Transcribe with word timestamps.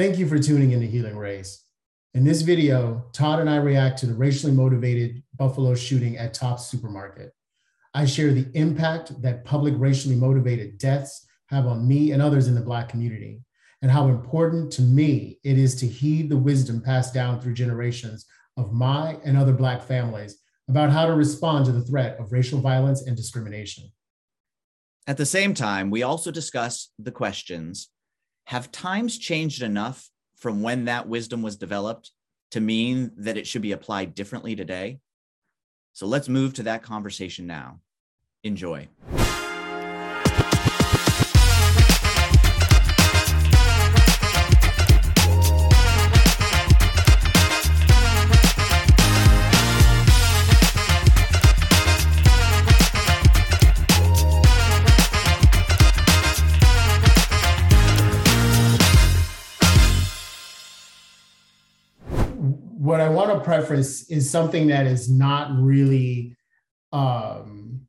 Thank 0.00 0.18
you 0.18 0.26
for 0.26 0.38
tuning 0.38 0.70
in 0.70 0.80
to 0.80 0.86
Healing 0.86 1.18
Race. 1.18 1.62
In 2.14 2.24
this 2.24 2.40
video, 2.40 3.04
Todd 3.12 3.38
and 3.38 3.50
I 3.50 3.56
react 3.56 3.98
to 3.98 4.06
the 4.06 4.14
racially 4.14 4.50
motivated 4.50 5.22
Buffalo 5.36 5.74
shooting 5.74 6.16
at 6.16 6.32
Tops 6.32 6.64
Supermarket. 6.64 7.34
I 7.92 8.06
share 8.06 8.32
the 8.32 8.46
impact 8.54 9.20
that 9.20 9.44
public 9.44 9.74
racially 9.76 10.16
motivated 10.16 10.78
deaths 10.78 11.26
have 11.50 11.66
on 11.66 11.86
me 11.86 12.12
and 12.12 12.22
others 12.22 12.48
in 12.48 12.54
the 12.54 12.62
Black 12.62 12.88
community, 12.88 13.42
and 13.82 13.90
how 13.90 14.08
important 14.08 14.72
to 14.72 14.80
me 14.80 15.38
it 15.44 15.58
is 15.58 15.74
to 15.74 15.86
heed 15.86 16.30
the 16.30 16.38
wisdom 16.38 16.80
passed 16.80 17.12
down 17.12 17.38
through 17.38 17.52
generations 17.52 18.24
of 18.56 18.72
my 18.72 19.18
and 19.22 19.36
other 19.36 19.52
Black 19.52 19.82
families 19.82 20.38
about 20.70 20.88
how 20.88 21.04
to 21.04 21.12
respond 21.12 21.66
to 21.66 21.72
the 21.72 21.84
threat 21.84 22.18
of 22.18 22.32
racial 22.32 22.58
violence 22.58 23.02
and 23.02 23.18
discrimination. 23.18 23.92
At 25.06 25.18
the 25.18 25.26
same 25.26 25.52
time, 25.52 25.90
we 25.90 26.02
also 26.02 26.30
discuss 26.30 26.88
the 26.98 27.12
questions 27.12 27.90
Have 28.44 28.72
times 28.72 29.18
changed 29.18 29.62
enough 29.62 30.10
from 30.36 30.62
when 30.62 30.86
that 30.86 31.08
wisdom 31.08 31.42
was 31.42 31.56
developed 31.56 32.10
to 32.50 32.60
mean 32.60 33.12
that 33.16 33.36
it 33.36 33.46
should 33.46 33.62
be 33.62 33.72
applied 33.72 34.14
differently 34.14 34.56
today? 34.56 35.00
So 35.92 36.06
let's 36.06 36.28
move 36.28 36.54
to 36.54 36.62
that 36.64 36.82
conversation 36.82 37.46
now. 37.46 37.80
Enjoy. 38.42 38.88
Is 63.74 64.30
something 64.30 64.68
that 64.68 64.86
is 64.86 65.10
not 65.10 65.50
really 65.60 66.36
um, 66.92 67.82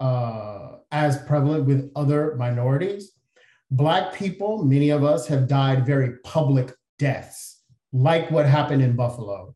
uh, 0.00 0.76
as 0.90 1.22
prevalent 1.22 1.64
with 1.66 1.90
other 1.96 2.34
minorities. 2.36 3.12
Black 3.70 4.12
people, 4.12 4.64
many 4.64 4.90
of 4.90 5.02
us 5.04 5.26
have 5.28 5.48
died 5.48 5.86
very 5.86 6.18
public 6.24 6.72
deaths, 6.98 7.62
like 7.92 8.30
what 8.30 8.46
happened 8.46 8.82
in 8.82 8.96
Buffalo. 8.96 9.54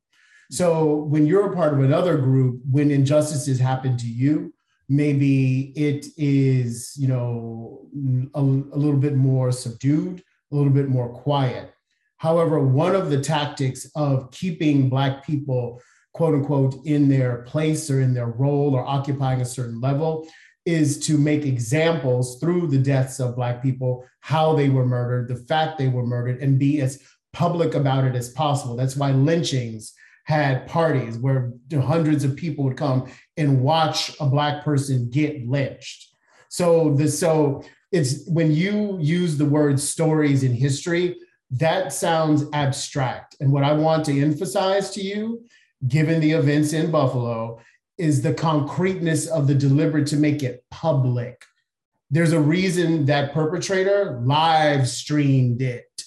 So 0.51 0.95
when 0.95 1.27
you're 1.27 1.53
a 1.53 1.57
part 1.57 1.75
of 1.75 1.81
another 1.81 2.17
group, 2.17 2.61
when 2.71 2.91
injustices 2.91 3.59
happen 3.59 3.97
to 3.99 4.07
you, 4.07 4.55
maybe 4.89 5.73
it 5.77 6.07
is, 6.17 6.95
you 6.97 7.09
know, 7.09 7.89
a, 8.35 8.41
a 8.41 8.79
little 8.79 9.01
bit 9.01 9.17
more 9.17 9.51
subdued, 9.51 10.23
a 10.53 10.55
little 10.55 10.73
bit 10.73 10.89
more 10.89 11.09
quiet. 11.09 11.73
However, 12.19 12.61
one 12.61 12.95
of 12.95 13.11
the 13.11 13.21
tactics 13.21 13.91
of 13.95 14.31
keeping 14.31 14.89
Black 14.89 15.25
people, 15.27 15.81
quote 16.13 16.35
unquote, 16.35 16.87
in 16.87 17.09
their 17.09 17.43
place 17.43 17.91
or 17.91 18.01
in 18.01 18.15
their 18.15 18.29
role 18.29 18.75
or 18.75 18.87
occupying 18.87 19.41
a 19.41 19.45
certain 19.45 19.81
level 19.81 20.27
is 20.65 20.99
to 21.07 21.17
make 21.17 21.45
examples 21.45 22.41
through 22.41 22.67
the 22.67 22.79
deaths 22.79 23.21
of 23.21 23.37
Black 23.37 23.63
people, 23.63 24.05
how 24.21 24.55
they 24.55 24.69
were 24.69 24.87
murdered, 24.87 25.29
the 25.29 25.37
fact 25.45 25.79
they 25.79 25.89
were 25.89 26.05
murdered, 26.05 26.43
and 26.43 26.59
be 26.59 26.81
as 26.81 27.03
public 27.33 27.75
about 27.75 28.05
it 28.05 28.17
as 28.17 28.31
possible. 28.31 28.77
That's 28.77 28.97
why 28.97 29.13
lynchings 29.13 29.93
had 30.25 30.67
parties 30.67 31.19
where 31.19 31.53
hundreds 31.73 32.25
of 32.25 32.35
people 32.35 32.65
would 32.65 32.77
come 32.77 33.09
and 33.37 33.61
watch 33.61 34.17
a 34.19 34.27
Black 34.27 34.65
person 34.65 35.09
get 35.11 35.47
lynched. 35.47 36.15
So 36.49 36.95
the 36.95 37.09
so 37.09 37.63
it's 37.93 38.29
when 38.29 38.51
you 38.51 38.99
use 39.01 39.37
the 39.37 39.45
word 39.45 39.79
stories 39.79 40.43
in 40.43 40.53
history, 40.53 41.17
that 41.51 41.93
sounds 41.93 42.45
abstract. 42.53 43.37
And 43.41 43.53
what 43.53 43.65
I 43.65 43.73
want 43.73 44.05
to 44.07 44.21
emphasize 44.21 44.91
to 44.91 45.01
you, 45.01 45.45
given 45.87 46.21
the 46.21 46.33
events 46.33 46.73
in 46.73 46.91
Buffalo, 46.91 47.61
is 47.99 48.23
the 48.23 48.35
concreteness 48.35 49.27
of 49.27 49.47
the 49.47 49.55
deliberate 49.55 50.07
to 50.09 50.17
make 50.17 50.43
it 50.43 50.65
public. 50.71 51.45
There's 52.11 52.33
a 52.33 52.41
reason 52.41 53.07
that 53.07 53.33
perpetrator 53.33 54.21
live 54.25 54.89
streamed 54.89 55.63
it 55.63 56.03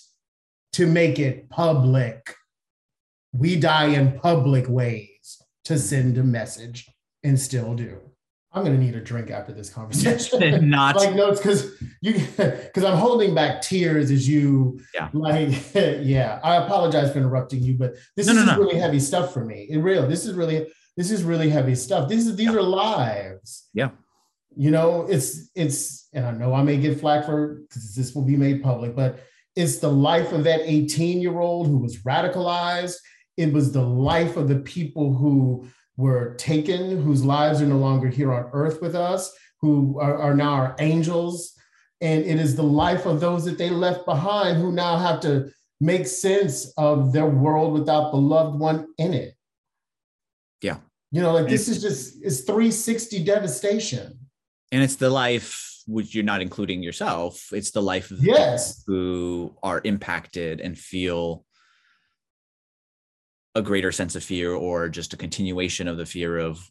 to 0.73 0.85
make 0.85 1.19
it 1.19 1.49
public. 1.49 2.35
We 3.33 3.59
die 3.59 3.87
in 3.87 4.19
public 4.19 4.67
ways 4.69 5.41
to 5.65 5.77
send 5.77 6.17
a 6.17 6.23
message 6.23 6.89
and 7.23 7.39
still 7.39 7.73
do. 7.73 7.99
I'm 8.51 8.63
gonna 8.63 8.77
need 8.77 8.95
a 8.95 9.01
drink 9.01 9.29
after 9.29 9.53
this 9.53 9.69
conversation. 9.69 10.69
Not 10.69 10.95
like 10.95 11.13
notes 11.13 11.39
because 11.39 11.71
you 12.01 12.13
because 12.37 12.83
I'm 12.83 12.97
holding 12.97 13.35
back 13.35 13.61
tears 13.61 14.09
as 14.09 14.27
you 14.27 14.79
yeah 14.93 15.09
like 15.13 15.49
yeah. 15.75 16.39
I 16.43 16.55
apologize 16.57 17.11
for 17.11 17.19
interrupting 17.19 17.61
you, 17.61 17.75
but 17.75 17.95
this 18.15 18.27
no, 18.27 18.33
is 18.33 18.45
no, 18.45 18.53
no. 18.53 18.59
really 18.59 18.79
heavy 18.79 18.99
stuff 18.99 19.33
for 19.33 19.45
me. 19.45 19.67
In 19.69 19.83
real, 19.83 20.07
this 20.07 20.25
is 20.25 20.33
really 20.33 20.67
this 20.97 21.11
is 21.11 21.23
really 21.23 21.49
heavy 21.49 21.75
stuff. 21.75 22.09
These 22.09 22.35
these 22.35 22.47
Yeah. 22.47 22.55
are 22.55 22.61
lives. 22.63 23.69
Yeah. 23.73 23.89
You 24.55 24.71
know, 24.71 25.05
it's 25.07 25.49
it's 25.55 26.07
and 26.13 26.25
I 26.25 26.31
know 26.31 26.53
I 26.53 26.63
may 26.63 26.77
get 26.77 26.99
flack 26.99 27.25
for 27.25 27.61
because 27.67 27.93
this 27.95 28.15
will 28.15 28.25
be 28.25 28.35
made 28.35 28.63
public, 28.63 28.95
but 28.95 29.19
it's 29.55 29.77
the 29.77 29.91
life 29.91 30.31
of 30.31 30.43
that 30.45 30.61
18 30.63 31.21
year 31.21 31.39
old 31.39 31.67
who 31.67 31.77
was 31.77 31.99
radicalized. 31.99 32.95
It 33.37 33.53
was 33.53 33.71
the 33.71 33.83
life 33.83 34.37
of 34.37 34.47
the 34.47 34.59
people 34.59 35.13
who 35.13 35.67
were 35.99 36.33
taken, 36.35 37.01
whose 37.01 37.25
lives 37.25 37.61
are 37.61 37.65
no 37.65 37.77
longer 37.77 38.07
here 38.07 38.31
on 38.33 38.49
earth 38.53 38.81
with 38.81 38.95
us, 38.95 39.35
who 39.59 39.99
are, 39.99 40.17
are 40.17 40.33
now 40.33 40.53
our 40.53 40.75
angels. 40.79 41.53
And 41.99 42.23
it 42.23 42.39
is 42.39 42.55
the 42.55 42.63
life 42.63 43.05
of 43.05 43.19
those 43.19 43.43
that 43.43 43.57
they 43.57 43.69
left 43.69 44.05
behind 44.05 44.57
who 44.57 44.71
now 44.71 44.97
have 44.97 45.19
to 45.21 45.51
make 45.81 46.07
sense 46.07 46.71
of 46.77 47.11
their 47.11 47.25
world 47.25 47.73
without 47.73 48.11
the 48.11 48.17
loved 48.17 48.57
one 48.59 48.87
in 48.97 49.13
it. 49.13 49.33
Yeah. 50.61 50.77
You 51.11 51.21
know, 51.21 51.33
like 51.33 51.49
this 51.49 51.67
is 51.67 51.81
just, 51.81 52.15
it's 52.23 52.41
360 52.41 53.23
devastation. 53.25 54.19
and 54.71 54.81
it's 54.83 54.95
the 54.95 55.09
life 55.09 55.65
which 55.87 56.13
you're 56.13 56.23
not 56.23 56.39
including 56.41 56.83
yourself 56.83 57.47
it's 57.51 57.71
the 57.71 57.81
life 57.81 58.11
of 58.11 58.21
the 58.21 58.27
Yes. 58.27 58.83
who 58.85 59.55
are 59.63 59.81
impacted 59.83 60.61
and 60.61 60.77
feel 60.77 61.43
a 63.59 63.61
greater 63.61 63.91
sense 63.91 64.15
of 64.15 64.23
fear 64.23 64.53
or 64.53 64.89
just 64.89 65.13
a 65.13 65.17
continuation 65.17 65.87
of 65.87 65.97
the 65.97 66.05
fear 66.05 66.37
of 66.37 66.69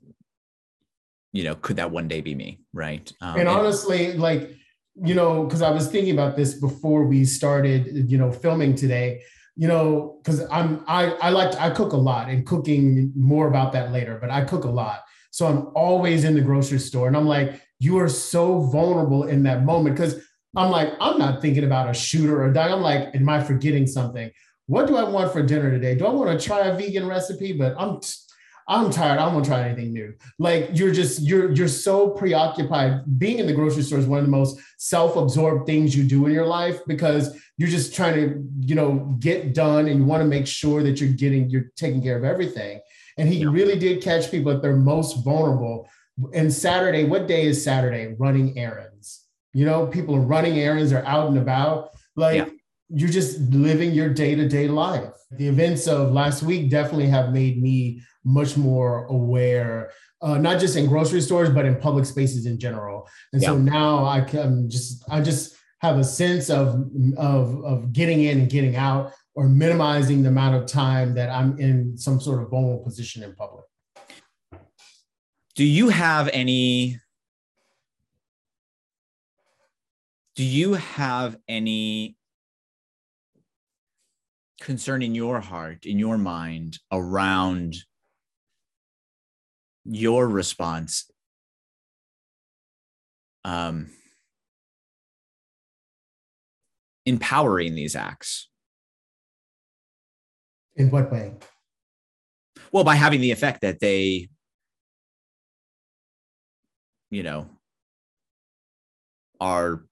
you 1.32 1.44
know 1.44 1.54
could 1.54 1.76
that 1.76 1.90
one 1.90 2.08
day 2.08 2.20
be 2.20 2.34
me 2.34 2.58
right 2.72 3.12
um, 3.20 3.38
and 3.38 3.48
honestly, 3.48 4.14
like, 4.14 4.50
you 4.94 5.14
know, 5.14 5.44
because 5.44 5.62
I 5.62 5.70
was 5.70 5.88
thinking 5.88 6.12
about 6.12 6.36
this 6.36 6.54
before 6.54 7.04
we 7.04 7.24
started, 7.24 8.10
you 8.10 8.18
know, 8.18 8.32
filming 8.32 8.74
today, 8.74 9.22
you 9.56 9.68
know, 9.68 10.18
because 10.18 10.44
I'm 10.50 10.84
I 10.88 11.12
I 11.12 11.30
like 11.30 11.52
to, 11.52 11.62
I 11.62 11.70
cook 11.70 11.92
a 11.92 11.96
lot 11.96 12.28
and 12.28 12.46
cooking 12.46 13.12
more 13.14 13.48
about 13.48 13.72
that 13.72 13.92
later, 13.92 14.18
but 14.20 14.30
I 14.30 14.44
cook 14.44 14.64
a 14.64 14.70
lot. 14.70 15.02
So 15.30 15.46
I'm 15.46 15.68
always 15.74 16.24
in 16.24 16.34
the 16.34 16.40
grocery 16.40 16.78
store 16.78 17.06
and 17.06 17.16
I'm 17.16 17.26
like, 17.26 17.60
you 17.78 17.98
are 17.98 18.08
so 18.08 18.60
vulnerable 18.60 19.24
in 19.24 19.42
that 19.44 19.64
moment 19.64 19.94
because 19.94 20.20
I'm 20.56 20.70
like, 20.70 20.92
I'm 21.00 21.18
not 21.18 21.40
thinking 21.40 21.64
about 21.64 21.90
a 21.90 21.94
shooter 21.94 22.42
or 22.42 22.52
dying. 22.52 22.72
I'm 22.72 22.80
like, 22.80 23.14
am 23.14 23.28
I 23.28 23.42
forgetting 23.42 23.86
something? 23.86 24.30
What 24.68 24.86
do 24.86 24.96
I 24.96 25.04
want 25.04 25.32
for 25.32 25.42
dinner 25.42 25.70
today? 25.70 25.94
Do 25.94 26.06
I 26.06 26.10
want 26.10 26.38
to 26.38 26.46
try 26.46 26.66
a 26.66 26.76
vegan 26.76 27.06
recipe? 27.06 27.52
But 27.52 27.74
I'm 27.78 28.00
I'm 28.68 28.90
tired. 28.90 29.18
I 29.18 29.24
don't 29.24 29.32
want 29.32 29.46
to 29.46 29.50
try 29.50 29.62
anything 29.62 29.94
new. 29.94 30.14
Like 30.38 30.68
you're 30.74 30.92
just 30.92 31.22
you're 31.22 31.50
you're 31.52 31.68
so 31.68 32.10
preoccupied. 32.10 33.18
Being 33.18 33.38
in 33.38 33.46
the 33.46 33.54
grocery 33.54 33.82
store 33.82 33.98
is 33.98 34.06
one 34.06 34.18
of 34.18 34.26
the 34.26 34.30
most 34.30 34.60
self-absorbed 34.76 35.66
things 35.66 35.96
you 35.96 36.04
do 36.04 36.26
in 36.26 36.32
your 36.32 36.44
life 36.46 36.80
because 36.86 37.34
you're 37.56 37.70
just 37.70 37.94
trying 37.94 38.14
to 38.14 38.46
you 38.60 38.74
know 38.74 39.16
get 39.18 39.54
done 39.54 39.88
and 39.88 40.00
you 40.00 40.04
want 40.04 40.20
to 40.20 40.28
make 40.28 40.46
sure 40.46 40.82
that 40.82 41.00
you're 41.00 41.14
getting 41.14 41.48
you're 41.48 41.72
taking 41.74 42.02
care 42.02 42.18
of 42.18 42.24
everything. 42.24 42.80
And 43.16 43.26
he 43.26 43.46
really 43.46 43.78
did 43.78 44.02
catch 44.02 44.30
people 44.30 44.52
at 44.52 44.60
their 44.60 44.76
most 44.76 45.24
vulnerable. 45.24 45.88
And 46.34 46.52
Saturday, 46.52 47.04
what 47.04 47.26
day 47.26 47.46
is 47.46 47.64
Saturday? 47.64 48.14
Running 48.18 48.58
errands. 48.58 49.24
You 49.54 49.64
know, 49.64 49.86
people 49.86 50.14
are 50.14 50.20
running 50.20 50.58
errands, 50.58 50.92
are 50.92 51.04
out 51.06 51.28
and 51.28 51.38
about. 51.38 51.92
Like 52.16 52.36
Yeah. 52.36 52.57
You're 52.88 53.08
just 53.08 53.38
living 53.52 53.92
your 53.92 54.08
day-to-day 54.08 54.68
life. 54.68 55.12
The 55.32 55.46
events 55.46 55.86
of 55.86 56.12
last 56.12 56.42
week 56.42 56.70
definitely 56.70 57.08
have 57.08 57.32
made 57.32 57.60
me 57.62 58.02
much 58.24 58.56
more 58.56 59.04
aware, 59.06 59.90
uh, 60.22 60.38
not 60.38 60.58
just 60.58 60.76
in 60.76 60.86
grocery 60.86 61.20
stores, 61.20 61.50
but 61.50 61.66
in 61.66 61.76
public 61.76 62.06
spaces 62.06 62.46
in 62.46 62.58
general. 62.58 63.06
And 63.32 63.42
so 63.42 63.56
now 63.58 64.04
I 64.04 64.22
can 64.22 64.70
just, 64.70 65.04
I 65.10 65.20
just 65.20 65.56
have 65.80 65.98
a 65.98 66.04
sense 66.04 66.50
of, 66.50 66.90
of, 67.16 67.64
of 67.64 67.92
getting 67.92 68.24
in 68.24 68.40
and 68.40 68.50
getting 68.50 68.76
out 68.76 69.12
or 69.34 69.48
minimizing 69.48 70.22
the 70.22 70.30
amount 70.30 70.56
of 70.56 70.66
time 70.66 71.14
that 71.14 71.30
I'm 71.30 71.58
in 71.58 71.96
some 71.96 72.20
sort 72.20 72.42
of 72.42 72.50
vulnerable 72.50 72.82
position 72.82 73.22
in 73.22 73.34
public. 73.36 73.64
do 75.54 75.64
you 75.64 75.88
have 75.88 76.28
any 76.32 77.00
do 80.36 80.44
you 80.44 80.74
have 80.74 81.36
any 81.48 82.17
concern 84.60 85.02
in 85.02 85.14
your 85.14 85.40
heart 85.40 85.86
in 85.86 85.98
your 85.98 86.18
mind 86.18 86.78
around 86.92 87.76
your 89.84 90.28
response 90.28 91.10
um, 93.44 93.90
empowering 97.06 97.74
these 97.74 97.96
acts 97.96 98.48
In 100.78 100.90
what 100.90 101.10
way? 101.10 101.34
Well, 102.70 102.84
by 102.84 102.94
having 102.94 103.20
the 103.20 103.32
effect 103.32 103.62
that 103.62 103.80
they, 103.80 104.28
you 107.10 107.24
know, 107.24 107.48
are 109.40 109.84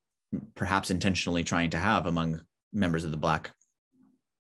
perhaps 0.55 0.91
intentionally 0.93 1.43
trying 1.43 1.71
to 1.71 1.79
have 1.79 2.07
among 2.07 2.41
members 2.73 3.05
of 3.05 3.11
the 3.11 3.17
black 3.17 3.51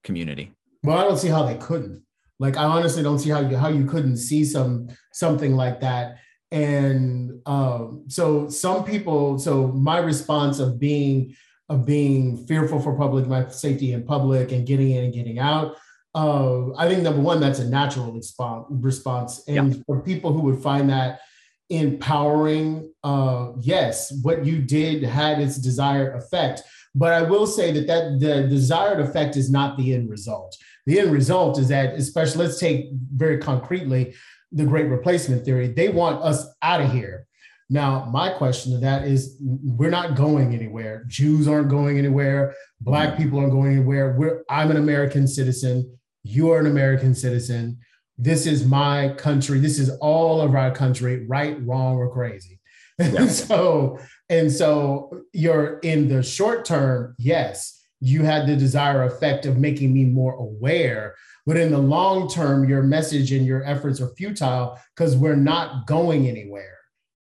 community. 0.06 0.52
Well, 0.82 0.96
I 0.96 1.02
don't 1.02 1.18
see 1.18 1.28
how 1.28 1.44
they 1.44 1.56
couldn't. 1.56 2.02
Like, 2.38 2.56
I 2.56 2.64
honestly 2.64 3.02
don't 3.02 3.18
see 3.18 3.30
how 3.30 3.40
you 3.40 3.56
how 3.56 3.68
you 3.68 3.84
couldn't 3.84 4.16
see 4.16 4.44
some 4.44 4.88
something 5.12 5.54
like 5.54 5.80
that. 5.80 6.16
And 6.50 7.40
um, 7.44 8.04
so 8.08 8.48
some 8.48 8.84
people, 8.84 9.38
so 9.38 9.68
my 9.68 9.98
response 9.98 10.58
of 10.58 10.78
being 10.78 11.34
of 11.68 11.84
being 11.84 12.46
fearful 12.46 12.80
for 12.80 12.96
public 12.96 13.26
my 13.26 13.48
safety 13.48 13.92
in 13.92 14.04
public 14.04 14.52
and 14.52 14.66
getting 14.66 14.90
in 14.92 15.04
and 15.04 15.14
getting 15.14 15.38
out. 15.38 15.76
Uh, 16.14 16.74
I 16.76 16.88
think 16.88 17.02
number 17.02 17.20
one, 17.20 17.40
that's 17.40 17.58
a 17.58 17.68
natural 17.68 18.12
response. 18.12 18.66
Response, 18.70 19.42
and 19.48 19.74
yeah. 19.74 19.82
for 19.86 20.00
people 20.00 20.32
who 20.32 20.40
would 20.42 20.62
find 20.62 20.88
that 20.88 21.20
empowering, 21.68 22.92
uh, 23.02 23.52
yes, 23.60 24.12
what 24.22 24.46
you 24.46 24.58
did 24.60 25.02
had 25.02 25.40
its 25.40 25.58
desired 25.58 26.14
effect. 26.16 26.62
But 26.96 27.12
I 27.12 27.22
will 27.22 27.46
say 27.46 27.70
that 27.72 27.87
that 27.87 28.19
the 28.19 28.48
desired 28.48 29.00
effect 29.00 29.37
is 29.37 29.50
not 29.50 29.76
the 29.76 29.94
end 29.94 30.08
result. 30.08 30.56
The 30.87 30.98
end 30.98 31.12
result 31.12 31.58
is 31.58 31.69
that, 31.69 31.94
especially, 31.94 32.46
let's 32.46 32.58
take 32.58 32.87
very 33.14 33.38
concretely 33.38 34.14
the 34.50 34.64
Great 34.64 34.88
Replacement 34.88 35.44
theory. 35.44 35.69
They 35.69 35.90
want 35.90 36.22
us 36.22 36.46
out 36.62 36.81
of 36.81 36.90
here. 36.90 37.26
Now, 37.69 38.04
my 38.06 38.31
question 38.31 38.72
to 38.72 38.78
that 38.78 39.06
is 39.06 39.37
we're 39.40 39.90
not 39.90 40.14
going 40.14 40.54
anywhere. 40.54 41.04
Jews 41.08 41.46
aren't 41.48 41.69
going 41.69 41.98
anywhere. 41.98 42.54
Black 42.81 43.10
mm-hmm. 43.10 43.22
people 43.25 43.40
aren't 43.40 43.52
going 43.52 43.72
anywhere. 43.72 44.14
We're, 44.16 44.44
I'm 44.49 44.70
an 44.70 44.76
American 44.76 45.26
citizen. 45.26 45.99
You 46.22 46.52
are 46.52 46.60
an 46.60 46.66
American 46.66 47.14
citizen. 47.14 47.78
This 48.16 48.46
is 48.46 48.64
my 48.64 49.10
country. 49.19 49.58
This 49.58 49.78
is 49.78 49.90
all 49.99 50.40
of 50.40 50.54
our 50.54 50.70
country, 50.70 51.26
right, 51.26 51.60
wrong, 51.66 51.96
or 51.96 52.10
crazy. 52.10 52.60
Yeah. 53.12 53.22
And 53.22 53.31
so, 53.31 53.98
and 54.31 54.50
so 54.50 55.20
you're 55.34 55.81
in 55.81 56.08
the 56.08 56.22
short 56.22 56.64
term, 56.64 57.14
yes, 57.19 57.84
you 58.00 58.22
had 58.22 58.46
the 58.46 58.56
desire 58.56 59.04
effect 59.04 59.44
of 59.44 59.58
making 59.58 59.93
me 59.93 60.04
more 60.04 60.34
aware. 60.34 61.14
But 61.44 61.58
in 61.58 61.70
the 61.70 61.78
long 61.78 62.28
term, 62.28 62.69
your 62.69 62.82
message 62.82 63.32
and 63.32 63.46
your 63.46 63.64
efforts 63.64 64.00
are 64.00 64.14
futile 64.16 64.78
because 64.94 65.16
we're 65.16 65.37
not 65.37 65.87
going 65.87 66.26
anywhere. 66.26 66.76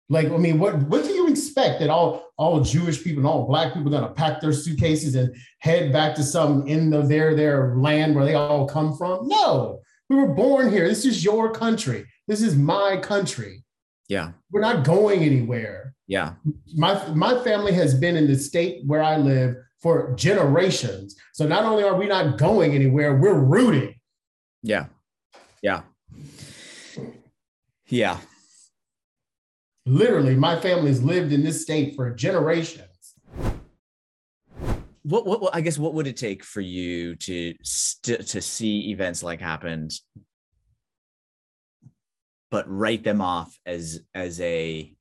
Like, 0.09 0.29
I 0.29 0.37
mean, 0.37 0.59
what 0.59 0.75
what 0.75 1.05
do 1.05 1.11
you 1.11 1.29
expect 1.29 1.79
that 1.79 1.89
all 1.89 2.27
all 2.37 2.59
Jewish 2.59 3.01
people 3.01 3.19
and 3.19 3.27
all 3.27 3.47
black 3.47 3.73
people 3.73 3.95
are 3.95 4.01
gonna 4.01 4.13
pack 4.13 4.41
their 4.41 4.51
suitcases 4.51 5.15
and 5.15 5.33
head 5.59 5.93
back 5.93 6.15
to 6.15 6.23
some 6.23 6.67
in 6.67 6.89
the, 6.89 7.01
their 7.01 7.33
their 7.33 7.77
land 7.77 8.13
where 8.13 8.25
they 8.25 8.35
all 8.35 8.67
come 8.67 8.95
from? 8.97 9.27
No, 9.29 9.79
we 10.09 10.17
were 10.17 10.33
born 10.33 10.69
here. 10.69 10.85
This 10.85 11.05
is 11.05 11.23
your 11.23 11.53
country. 11.53 12.05
This 12.27 12.41
is 12.41 12.57
my 12.57 12.97
country. 12.97 13.63
Yeah. 14.11 14.31
We're 14.51 14.59
not 14.59 14.83
going 14.83 15.21
anywhere. 15.21 15.93
Yeah. 16.07 16.33
My 16.75 17.07
my 17.13 17.41
family 17.43 17.71
has 17.73 17.93
been 17.93 18.17
in 18.17 18.27
the 18.27 18.35
state 18.35 18.85
where 18.85 19.01
I 19.01 19.15
live 19.15 19.55
for 19.81 20.13
generations. 20.15 21.15
So 21.33 21.47
not 21.47 21.63
only 21.63 21.83
are 21.83 21.95
we 21.95 22.07
not 22.07 22.37
going 22.37 22.73
anywhere, 22.73 23.15
we're 23.15 23.39
rooting. 23.39 23.95
Yeah. 24.63 24.87
Yeah. 25.61 25.83
Yeah 27.87 28.17
literally 29.85 30.35
my 30.35 30.59
family's 30.59 31.01
lived 31.01 31.33
in 31.33 31.43
this 31.43 31.63
state 31.63 31.95
for 31.95 32.13
generations 32.13 33.15
what, 35.03 35.25
what, 35.25 35.41
what 35.41 35.55
i 35.55 35.61
guess 35.61 35.79
what 35.79 35.95
would 35.95 36.05
it 36.05 36.15
take 36.15 36.43
for 36.43 36.61
you 36.61 37.15
to 37.15 37.53
st- 37.63 38.27
to 38.27 38.41
see 38.41 38.91
events 38.91 39.23
like 39.23 39.41
happened 39.41 39.91
but 42.51 42.69
write 42.69 43.03
them 43.03 43.21
off 43.21 43.57
as 43.65 44.01
as 44.13 44.39
a 44.41 44.93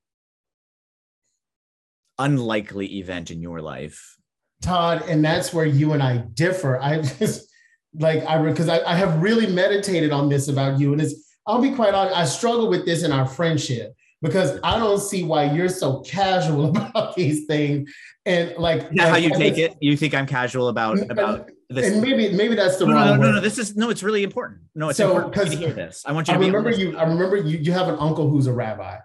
unlikely 2.17 2.97
event 2.99 3.29
in 3.29 3.41
your 3.41 3.61
life 3.61 4.17
todd 4.61 5.03
and 5.07 5.23
that's 5.23 5.53
where 5.53 5.65
you 5.65 5.93
and 5.93 6.01
i 6.01 6.17
differ 6.17 6.79
i 6.79 7.01
just 7.01 7.47
like 7.95 8.23
i 8.25 8.41
because 8.41 8.69
I, 8.69 8.79
I 8.83 8.95
have 8.95 9.21
really 9.21 9.47
meditated 9.47 10.11
on 10.11 10.29
this 10.29 10.47
about 10.47 10.79
you 10.79 10.93
and 10.93 11.01
it's 11.01 11.35
i'll 11.47 11.61
be 11.61 11.71
quite 11.71 11.93
honest 11.93 12.15
i 12.15 12.25
struggle 12.25 12.69
with 12.69 12.85
this 12.85 13.03
in 13.03 13.11
our 13.11 13.27
friendship 13.27 13.93
because 14.21 14.59
I 14.63 14.77
don't 14.77 14.99
see 14.99 15.23
why 15.23 15.51
you're 15.51 15.69
so 15.69 16.01
casual 16.01 16.65
about 16.77 17.15
these 17.15 17.45
things. 17.45 17.91
And 18.25 18.55
like, 18.57 18.87
yeah, 18.91 19.09
how 19.09 19.17
you 19.17 19.31
take 19.31 19.57
it? 19.57 19.75
You 19.81 19.97
think 19.97 20.13
I'm 20.13 20.27
casual 20.27 20.67
about 20.67 20.99
about 21.09 21.49
this? 21.73 21.91
And 21.91 22.01
maybe 22.01 22.33
maybe 22.33 22.55
that's 22.55 22.77
the 22.77 22.85
no, 22.85 22.93
wrong. 22.93 23.05
No, 23.05 23.15
no, 23.15 23.21
no, 23.23 23.31
no, 23.33 23.41
This 23.41 23.57
is 23.57 23.75
no. 23.75 23.89
It's 23.89 24.03
really 24.03 24.23
important. 24.23 24.61
No, 24.75 24.89
it's 24.89 24.97
so, 24.97 25.15
important 25.17 25.51
to 25.51 25.57
hear 25.57 25.73
this. 25.73 26.03
I 26.05 26.11
want 26.11 26.27
you. 26.27 26.33
I 26.33 26.37
remember 26.37 26.71
you. 26.71 26.97
I 26.97 27.03
remember 27.03 27.37
you. 27.37 27.57
You 27.57 27.71
have 27.71 27.87
an 27.87 27.97
uncle 27.99 28.29
who's 28.29 28.47
a 28.47 28.53
rabbi, 28.53 28.97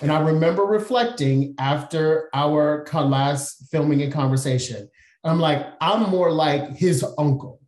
and 0.00 0.10
I 0.10 0.20
remember 0.20 0.62
reflecting 0.62 1.54
after 1.58 2.30
our 2.34 2.86
last 2.92 3.70
filming 3.70 4.02
and 4.02 4.12
conversation. 4.12 4.88
I'm 5.24 5.38
like, 5.38 5.64
I'm 5.80 6.10
more 6.10 6.32
like 6.32 6.76
his 6.76 7.04
uncle 7.16 7.62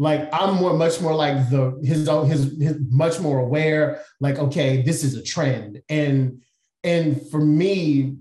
like 0.00 0.30
i'm 0.32 0.54
more 0.54 0.72
much 0.72 0.98
more 1.02 1.14
like 1.14 1.50
the 1.50 1.78
his 1.84 2.08
own 2.08 2.26
his, 2.26 2.58
his 2.58 2.76
much 2.88 3.20
more 3.20 3.38
aware 3.38 4.02
like 4.18 4.38
okay 4.38 4.80
this 4.80 5.04
is 5.04 5.14
a 5.14 5.22
trend 5.22 5.82
and 5.90 6.40
and 6.82 7.20
for 7.30 7.38
me 7.38 8.16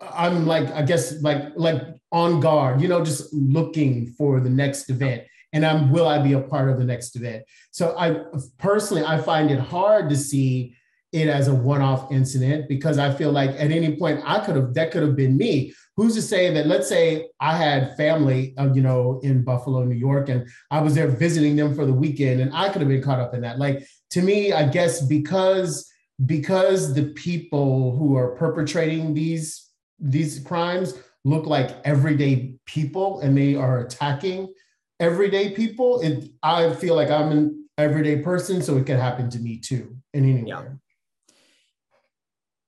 i'm 0.00 0.46
like 0.46 0.70
i 0.70 0.80
guess 0.80 1.20
like 1.20 1.42
like 1.56 1.82
on 2.12 2.40
guard 2.40 2.80
you 2.80 2.88
know 2.88 3.04
just 3.04 3.32
looking 3.32 4.06
for 4.18 4.40
the 4.40 4.50
next 4.50 4.90
event. 4.90 5.24
And 5.54 5.66
i'm 5.66 5.90
will 5.90 6.06
i 6.06 6.18
be 6.18 6.34
a 6.34 6.40
part 6.40 6.70
of 6.70 6.78
the 6.78 6.84
next 6.84 7.16
event? 7.16 7.44
So 7.70 7.96
i 7.98 8.22
personally 8.58 9.04
i 9.04 9.18
find 9.18 9.50
it 9.50 9.58
hard 9.58 10.08
to 10.10 10.16
see 10.16 10.76
it 11.12 11.28
as 11.28 11.48
a 11.48 11.54
one-off 11.54 12.10
incident 12.10 12.68
because 12.70 12.98
i 12.98 13.12
feel 13.12 13.32
like 13.32 13.50
at 13.50 13.70
any 13.70 13.96
point 13.96 14.18
i 14.24 14.38
could 14.40 14.56
have 14.56 14.72
that 14.74 14.90
could 14.90 15.02
have 15.02 15.16
been 15.16 15.36
me. 15.36 15.74
Who's 15.96 16.14
to 16.14 16.22
say 16.22 16.52
that 16.54 16.66
let's 16.66 16.88
say 16.88 17.28
i 17.40 17.56
had 17.56 17.96
family 17.96 18.54
uh, 18.58 18.72
you 18.72 18.82
know 18.82 19.20
in 19.22 19.44
buffalo 19.44 19.84
new 19.84 19.96
york 19.96 20.28
and 20.28 20.48
i 20.70 20.80
was 20.80 20.94
there 20.94 21.08
visiting 21.08 21.56
them 21.56 21.74
for 21.74 21.84
the 21.84 21.92
weekend 21.92 22.40
and 22.40 22.50
i 22.54 22.68
could 22.68 22.80
have 22.80 22.88
been 22.88 23.02
caught 23.02 23.20
up 23.20 23.34
in 23.34 23.42
that. 23.42 23.58
Like 23.58 23.86
to 24.10 24.22
me 24.22 24.52
i 24.52 24.66
guess 24.66 25.02
because 25.02 25.88
because 26.26 26.94
the 26.94 27.06
people 27.14 27.96
who 27.96 28.16
are 28.16 28.36
perpetrating 28.36 29.14
these 29.14 29.70
these 29.98 30.38
crimes 30.40 30.94
look 31.24 31.46
like 31.46 31.76
everyday 31.84 32.54
people 32.66 33.20
and 33.20 33.36
they 33.36 33.54
are 33.54 33.80
attacking 33.80 34.52
everyday 35.00 35.50
people 35.50 36.00
And 36.00 36.30
i 36.42 36.72
feel 36.74 36.94
like 36.94 37.10
i'm 37.10 37.32
an 37.32 37.68
everyday 37.78 38.20
person 38.22 38.62
so 38.62 38.76
it 38.76 38.86
could 38.86 38.98
happen 38.98 39.30
to 39.30 39.38
me 39.38 39.58
too 39.58 39.96
in 40.12 40.24
anywhere 40.24 40.78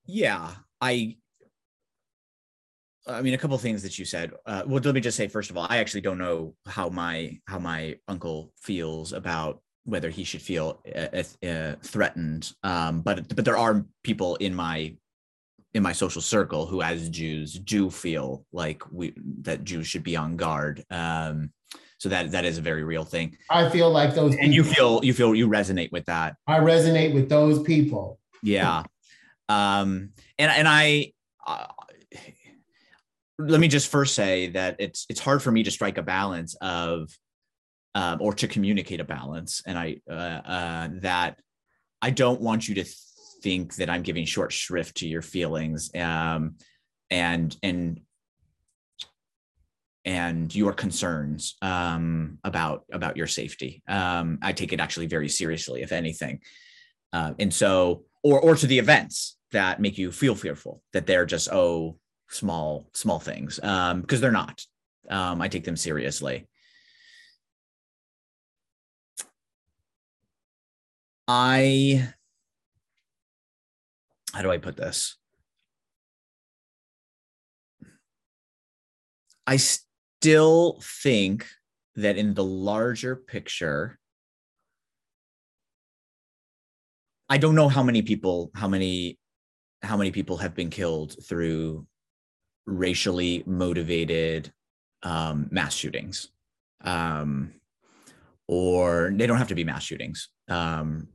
yeah, 0.07 0.31
yeah 0.47 0.51
i 0.81 1.17
I 3.07 3.21
mean, 3.21 3.33
a 3.33 3.37
couple 3.37 3.57
things 3.57 3.83
that 3.83 3.99
you 3.99 4.05
said. 4.05 4.31
Uh, 4.45 4.63
well, 4.65 4.81
let 4.83 4.95
me 4.95 5.01
just 5.01 5.17
say 5.17 5.27
first 5.27 5.51
of 5.51 5.57
all, 5.57 5.67
I 5.69 5.77
actually 5.77 6.01
don't 6.01 6.17
know 6.17 6.55
how 6.65 6.89
my 6.89 7.39
how 7.47 7.59
my 7.59 7.97
uncle 8.07 8.51
feels 8.57 9.13
about 9.13 9.61
whether 9.83 10.09
he 10.09 10.23
should 10.23 10.41
feel 10.41 10.81
uh, 10.95 11.47
uh, 11.47 11.75
threatened. 11.83 12.51
Um, 12.63 13.01
but 13.01 13.35
but 13.35 13.45
there 13.45 13.57
are 13.57 13.85
people 14.03 14.35
in 14.37 14.55
my 14.55 14.95
in 15.75 15.83
my 15.83 15.91
social 15.91 16.21
circle 16.21 16.65
who, 16.65 16.81
as 16.81 17.09
Jews, 17.09 17.53
do 17.53 17.89
feel 17.89 18.45
like 18.53 18.81
we 18.91 19.13
that 19.41 19.65
Jews 19.65 19.85
should 19.85 20.03
be 20.03 20.15
on 20.15 20.37
guard. 20.37 20.85
Um, 20.89 21.51
so 21.97 22.07
that 22.09 22.31
that 22.31 22.45
is 22.45 22.57
a 22.57 22.61
very 22.61 22.85
real 22.85 23.03
thing. 23.03 23.37
I 23.49 23.69
feel 23.69 23.91
like 23.91 24.15
those, 24.15 24.35
and 24.35 24.53
you 24.53 24.63
feel 24.63 25.03
you 25.03 25.13
feel 25.13 25.35
you 25.35 25.49
resonate 25.49 25.91
with 25.91 26.05
that. 26.05 26.37
I 26.47 26.59
resonate 26.59 27.13
with 27.13 27.27
those 27.27 27.61
people. 27.61 28.19
Yeah, 28.41 28.83
um, 29.49 30.11
and 30.39 30.51
and 30.51 30.67
I. 30.67 31.11
Uh, 31.45 31.67
let 33.37 33.59
me 33.59 33.67
just 33.67 33.91
first 33.91 34.15
say 34.15 34.47
that 34.51 34.77
it's 34.79 35.05
it's 35.09 35.19
hard 35.19 35.43
for 35.43 35.51
me 35.51 35.63
to 35.63 35.71
strike 35.71 35.97
a 35.97 36.01
balance 36.01 36.55
of 36.61 37.09
um, 37.95 38.19
or 38.21 38.33
to 38.33 38.47
communicate 38.47 39.01
a 39.01 39.03
balance. 39.03 39.61
And 39.65 39.77
I 39.77 39.97
uh, 40.09 40.13
uh, 40.13 40.89
that 41.01 41.37
I 42.01 42.11
don't 42.11 42.39
want 42.39 42.69
you 42.69 42.75
to 42.75 42.85
think 43.45 43.75
that 43.75 43.91
I'm 43.91 44.01
giving 44.01 44.25
short 44.25 44.51
shrift 44.51 44.97
to 44.97 45.07
your 45.07 45.21
feelings 45.21 45.91
um, 45.93 46.55
and 47.11 47.55
and 47.61 48.01
and 50.03 50.53
your 50.53 50.73
concerns 50.73 51.55
um, 51.61 52.39
about 52.43 52.85
about 52.91 53.15
your 53.17 53.27
safety. 53.27 53.83
Um, 53.87 54.39
I 54.41 54.51
take 54.51 54.73
it 54.73 54.79
actually 54.79 55.05
very 55.05 55.29
seriously, 55.29 55.83
if 55.83 55.91
anything. 55.91 56.39
Uh, 57.13 57.33
and 57.37 57.53
so, 57.53 58.05
or 58.23 58.41
or 58.41 58.55
to 58.55 58.65
the 58.65 58.79
events 58.79 59.37
that 59.51 59.79
make 59.79 59.99
you 59.99 60.11
feel 60.11 60.33
fearful 60.33 60.81
that 60.93 61.05
they're 61.05 61.27
just 61.27 61.47
oh 61.51 61.99
small 62.27 62.89
small 62.93 63.19
things 63.19 63.57
because 63.57 63.91
um, 63.91 64.03
they're 64.07 64.31
not. 64.31 64.59
Um, 65.07 65.39
I 65.39 65.49
take 65.49 65.65
them 65.65 65.77
seriously. 65.77 66.47
I 71.27 72.11
how 74.35 74.41
do 74.41 74.51
I 74.51 74.57
put 74.57 74.75
this? 74.75 75.15
I 79.47 79.55
still 79.55 80.81
think 80.81 81.47
that 81.95 82.17
in 82.17 82.33
the 82.33 82.43
larger 82.43 83.15
picture, 83.15 83.97
I 87.29 87.37
don't 87.37 87.55
know 87.55 87.69
how 87.69 87.81
many 87.81 88.01
people, 88.01 88.51
how 88.53 88.67
many, 88.67 89.17
how 89.81 89.95
many 89.95 90.11
people 90.11 90.35
have 90.37 90.53
been 90.53 90.69
killed 90.69 91.15
through 91.23 91.87
racially 92.65 93.41
motivated 93.45 94.51
um, 95.03 95.47
mass 95.49 95.73
shootings, 95.73 96.29
um, 96.81 97.53
or 98.49 99.13
they 99.15 99.27
don't 99.27 99.37
have 99.37 99.47
to 99.47 99.55
be 99.55 99.63
mass 99.63 99.83
shootings, 99.83 100.27
um, 100.49 101.07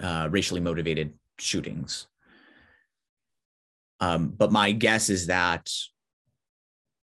uh, 0.00 0.28
racially 0.30 0.62
motivated 0.62 1.12
shootings. 1.38 2.06
Um, 4.04 4.28
but 4.28 4.52
my 4.52 4.72
guess 4.72 5.08
is 5.08 5.28
that 5.28 5.70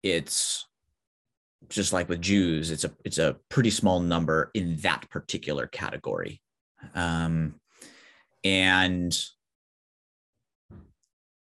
it's 0.02 0.66
just 1.68 1.92
like 1.92 2.08
with 2.08 2.22
Jews, 2.22 2.70
it's 2.70 2.84
a 2.84 2.92
it's 3.04 3.18
a 3.18 3.36
pretty 3.50 3.68
small 3.68 4.00
number 4.00 4.50
in 4.54 4.76
that 4.76 5.10
particular 5.10 5.66
category. 5.66 6.40
Um, 6.94 7.60
and 8.42 9.14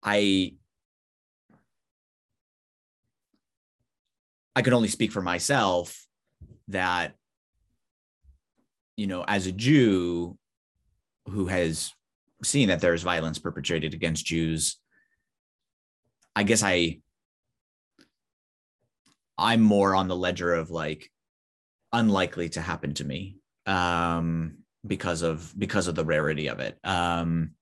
I 0.02 0.54
I 4.56 4.62
can 4.62 4.72
only 4.72 4.88
speak 4.88 5.12
for 5.12 5.22
myself 5.22 6.08
that 6.68 7.14
you 8.96 9.06
know 9.06 9.24
as 9.28 9.46
a 9.46 9.52
Jew 9.52 10.36
who 11.28 11.46
has 11.46 11.92
seen 12.42 12.66
that 12.66 12.80
there's 12.80 13.04
violence 13.04 13.38
perpetrated 13.38 13.94
against 13.94 14.26
Jews 14.26 14.80
I 16.34 16.42
guess 16.42 16.62
I 16.62 17.00
I'm 19.36 19.62
more 19.62 19.94
on 19.94 20.08
the 20.08 20.16
ledger 20.16 20.52
of 20.54 20.70
like 20.70 21.10
unlikely 21.92 22.50
to 22.50 22.60
happen 22.60 22.94
to 22.94 23.04
me 23.04 23.38
um, 23.66 24.58
because 24.86 25.22
of 25.22 25.52
because 25.58 25.86
of 25.86 25.94
the 25.94 26.04
rarity 26.04 26.48
of 26.48 26.60
it. 26.60 26.78
Um, 26.84 27.52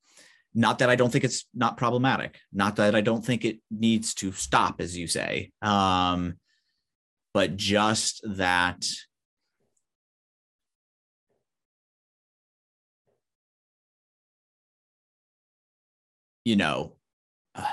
not 0.54 0.80
that 0.80 0.90
I 0.90 0.96
don't 0.96 1.10
think 1.10 1.24
it's 1.24 1.46
not 1.54 1.76
problematic, 1.76 2.40
not 2.52 2.76
that 2.76 2.94
I 2.94 3.00
don't 3.00 3.24
think 3.24 3.44
it 3.44 3.60
needs 3.70 4.14
to 4.14 4.32
stop, 4.32 4.80
as 4.80 4.96
you 4.96 5.06
say, 5.06 5.52
um, 5.62 6.34
but 7.32 7.56
just 7.56 8.22
that. 8.26 8.84
You 16.44 16.56
know, 16.56 16.96
uh, 17.54 17.66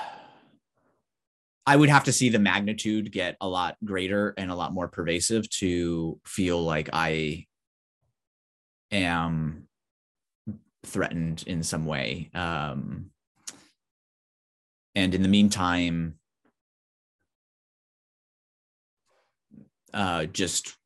I 1.66 1.74
would 1.74 1.88
have 1.88 2.04
to 2.04 2.12
see 2.12 2.28
the 2.28 2.38
magnitude 2.38 3.10
get 3.10 3.36
a 3.40 3.48
lot 3.48 3.76
greater 3.84 4.34
and 4.38 4.50
a 4.50 4.54
lot 4.54 4.72
more 4.72 4.86
pervasive 4.86 5.50
to 5.50 6.20
feel 6.24 6.62
like 6.62 6.90
I 6.92 7.46
am 8.92 9.66
threatened 10.84 11.42
in 11.46 11.64
some 11.64 11.84
way. 11.84 12.30
Um, 12.34 13.10
and 14.94 15.14
in 15.14 15.22
the 15.22 15.28
meantime, 15.28 16.14
uh, 19.92 20.26
just 20.26 20.76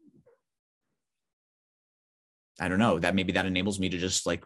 I 2.59 2.69
don't 2.69 2.79
know 2.79 2.99
that 2.99 3.15
maybe 3.15 3.33
that 3.33 3.47
enables 3.47 3.79
me 3.79 3.89
to 3.89 3.99
just 3.99 4.27
like 4.27 4.45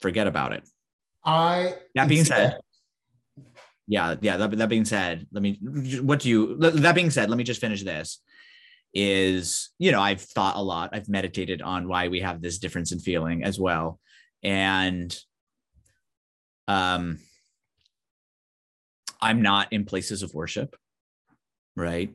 forget 0.00 0.26
about 0.26 0.52
it. 0.52 0.68
I 1.24 1.74
that 1.94 2.08
being 2.08 2.24
said, 2.24 2.58
yeah 3.86 4.16
yeah 4.20 4.36
that, 4.36 4.50
that 4.58 4.68
being 4.68 4.84
said 4.84 5.26
let 5.32 5.42
me 5.42 5.58
what 6.02 6.20
do 6.20 6.28
you 6.28 6.56
that 6.58 6.94
being 6.94 7.10
said 7.10 7.30
let 7.30 7.38
me 7.38 7.44
just 7.44 7.60
finish 7.60 7.82
this 7.82 8.20
is 8.94 9.70
you 9.78 9.92
know 9.92 10.00
i've 10.00 10.20
thought 10.20 10.56
a 10.56 10.62
lot 10.62 10.90
i've 10.92 11.08
meditated 11.08 11.62
on 11.62 11.88
why 11.88 12.08
we 12.08 12.20
have 12.20 12.40
this 12.40 12.58
difference 12.58 12.92
in 12.92 12.98
feeling 12.98 13.44
as 13.44 13.58
well 13.60 14.00
and 14.42 15.18
um 16.66 17.18
i'm 19.20 19.42
not 19.42 19.72
in 19.72 19.84
places 19.84 20.22
of 20.22 20.34
worship 20.34 20.76
right? 21.76 22.10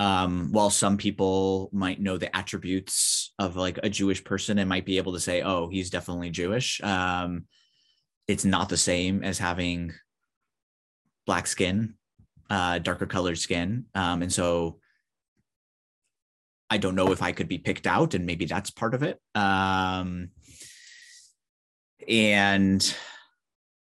Um 0.00 0.50
while 0.52 0.70
some 0.70 0.96
people 0.96 1.70
might 1.72 2.00
know 2.00 2.18
the 2.18 2.34
attributes 2.36 3.32
of 3.38 3.56
like 3.56 3.78
a 3.82 3.88
jewish 3.88 4.22
person 4.22 4.58
and 4.58 4.68
might 4.68 4.86
be 4.86 4.98
able 4.98 5.12
to 5.12 5.20
say 5.20 5.42
oh 5.42 5.68
he's 5.68 5.90
definitely 5.90 6.30
jewish 6.30 6.80
um 6.82 7.46
it's 8.28 8.44
not 8.44 8.68
the 8.68 8.76
same 8.76 9.24
as 9.24 9.38
having 9.38 9.92
black 11.28 11.46
skin, 11.46 11.94
uh, 12.48 12.78
darker 12.78 13.06
colored 13.06 13.38
skin. 13.38 13.84
Um, 13.94 14.22
and 14.22 14.32
so 14.32 14.80
I 16.70 16.78
don't 16.78 16.94
know 16.94 17.12
if 17.12 17.22
I 17.22 17.32
could 17.32 17.48
be 17.48 17.58
picked 17.58 17.86
out, 17.86 18.14
and 18.14 18.24
maybe 18.24 18.46
that's 18.46 18.70
part 18.70 18.94
of 18.94 19.02
it. 19.02 19.20
Um, 19.34 20.30
and 22.08 22.94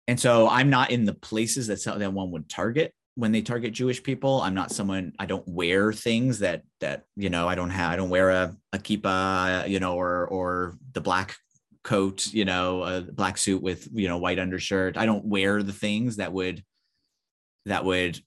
and 0.07 0.19
so 0.19 0.50
I'm 0.50 0.71
not 0.71 0.89
in 0.89 1.05
the 1.05 1.13
places 1.13 1.67
that 1.67 1.83
that 2.00 2.13
one 2.13 2.31
would 2.31 2.50
target 2.50 2.95
when 3.13 3.31
they 3.31 3.43
target 3.43 3.74
Jewish 3.74 4.01
people. 4.01 4.41
I'm 4.41 4.55
not 4.55 4.71
someone 4.71 5.13
I 5.19 5.27
don't 5.27 5.48
wear 5.48 5.93
things 5.93 6.39
that 6.39 6.63
that 6.79 7.03
you 7.15 7.29
know 7.29 7.48
I 7.48 7.53
don't 7.53 7.69
have 7.69 7.91
I 7.93 7.95
don't 7.95 8.09
wear 8.09 8.31
a 8.31 8.55
a 8.74 8.79
kippah 8.79 9.69
you 9.69 9.79
know 9.79 9.95
or 9.95 10.27
or 10.27 10.77
the 10.93 11.01
black 11.01 11.36
coat 11.83 12.33
you 12.33 12.45
know 12.45 12.83
a 12.83 13.01
black 13.01 13.38
suit 13.38 13.62
with 13.62 13.88
you 13.93 14.07
know 14.07 14.17
white 14.17 14.39
undershirt. 14.39 14.98
I 14.98 15.05
don't 15.05 15.25
wear 15.25 15.62
the 15.62 15.74
things 15.74 16.15
that 16.15 16.33
would 16.33 16.63
that 17.66 17.86
would 17.86 18.20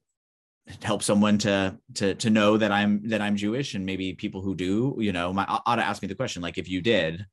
help 0.82 1.02
someone 1.02 1.38
to 1.38 1.76
to 1.94 2.14
to 2.14 2.30
know 2.30 2.56
that 2.56 2.70
I'm 2.72 3.08
that 3.08 3.20
I'm 3.20 3.36
Jewish 3.36 3.74
and 3.74 3.84
maybe 3.84 4.14
people 4.14 4.42
who 4.42 4.54
do, 4.54 4.96
you 4.98 5.12
know, 5.12 5.32
my 5.32 5.44
ought 5.48 5.76
to 5.76 5.84
ask 5.84 6.02
me 6.02 6.08
the 6.08 6.14
question 6.14 6.42
like 6.42 6.58
if 6.58 6.68
you 6.68 6.80
did 6.80 7.26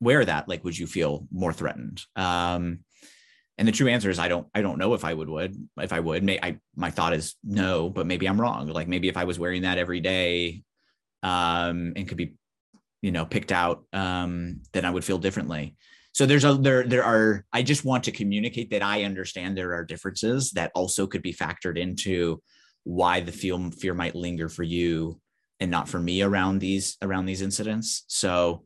wear 0.00 0.24
that, 0.24 0.48
like 0.48 0.64
would 0.64 0.78
you 0.78 0.86
feel 0.86 1.26
more 1.30 1.52
threatened? 1.52 2.02
Um 2.16 2.80
and 3.56 3.68
the 3.68 3.72
true 3.72 3.88
answer 3.88 4.10
is 4.10 4.18
I 4.18 4.28
don't 4.28 4.48
I 4.54 4.62
don't 4.62 4.78
know 4.78 4.94
if 4.94 5.04
I 5.04 5.14
would 5.14 5.28
would 5.28 5.54
if 5.78 5.92
I 5.92 6.00
would. 6.00 6.24
May 6.24 6.38
I 6.42 6.58
my 6.74 6.90
thought 6.90 7.12
is 7.12 7.34
no, 7.44 7.90
but 7.90 8.06
maybe 8.06 8.26
I'm 8.26 8.40
wrong. 8.40 8.66
Like 8.68 8.88
maybe 8.88 9.08
if 9.08 9.16
I 9.16 9.24
was 9.24 9.38
wearing 9.38 9.62
that 9.62 9.78
every 9.78 10.00
day 10.00 10.62
um 11.22 11.92
and 11.96 12.08
could 12.08 12.16
be 12.16 12.34
you 13.02 13.12
know 13.12 13.26
picked 13.26 13.52
out 13.52 13.84
um 13.92 14.62
then 14.72 14.84
I 14.84 14.90
would 14.90 15.04
feel 15.04 15.18
differently 15.18 15.76
so 16.14 16.24
there's 16.24 16.44
a 16.44 16.54
there 16.54 16.84
there 16.84 17.04
are 17.04 17.44
i 17.52 17.62
just 17.62 17.84
want 17.84 18.04
to 18.04 18.12
communicate 18.12 18.70
that 18.70 18.82
i 18.82 19.04
understand 19.04 19.56
there 19.56 19.74
are 19.74 19.84
differences 19.84 20.50
that 20.52 20.72
also 20.74 21.06
could 21.06 21.22
be 21.22 21.32
factored 21.32 21.76
into 21.76 22.40
why 22.84 23.20
the 23.20 23.32
fear 23.32 23.58
fear 23.70 23.94
might 23.94 24.14
linger 24.14 24.48
for 24.48 24.62
you 24.62 25.20
and 25.60 25.70
not 25.70 25.88
for 25.88 25.98
me 25.98 26.22
around 26.22 26.58
these 26.58 26.96
around 27.02 27.26
these 27.26 27.42
incidents. 27.42 28.04
So 28.06 28.64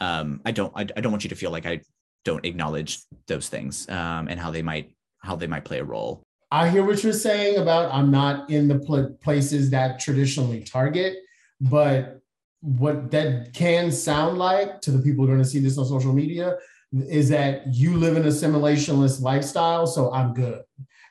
um 0.00 0.40
i 0.44 0.50
don't 0.50 0.72
i, 0.74 0.82
I 0.82 1.00
don't 1.00 1.12
want 1.12 1.24
you 1.24 1.30
to 1.30 1.36
feel 1.36 1.50
like 1.50 1.66
i 1.66 1.80
don't 2.24 2.44
acknowledge 2.46 3.00
those 3.26 3.48
things 3.48 3.88
um 3.88 4.28
and 4.28 4.38
how 4.38 4.50
they 4.50 4.62
might 4.62 4.94
how 5.18 5.36
they 5.36 5.46
might 5.46 5.64
play 5.64 5.80
a 5.80 5.84
role. 5.84 6.22
I 6.52 6.68
hear 6.68 6.84
what 6.84 7.02
you're 7.02 7.12
saying 7.12 7.58
about 7.58 7.92
i'm 7.92 8.10
not 8.10 8.50
in 8.50 8.68
the 8.68 8.78
pl- 8.78 9.16
places 9.22 9.70
that 9.70 10.00
traditionally 10.00 10.62
target 10.62 11.18
but 11.60 12.20
what 12.60 13.10
that 13.10 13.52
can 13.54 13.90
sound 13.90 14.38
like 14.38 14.80
to 14.82 14.90
the 14.90 14.98
people 14.98 15.24
who 15.24 15.32
are 15.32 15.34
going 15.34 15.44
to 15.44 15.48
see 15.48 15.60
this 15.60 15.78
on 15.78 15.86
social 15.86 16.12
media 16.12 16.56
is 16.92 17.28
that 17.28 17.72
you 17.72 17.96
live 17.96 18.16
in 18.16 18.24
a 18.24 18.28
assimilationist 18.28 19.22
lifestyle, 19.22 19.86
so 19.86 20.12
I'm 20.12 20.34
good. 20.34 20.62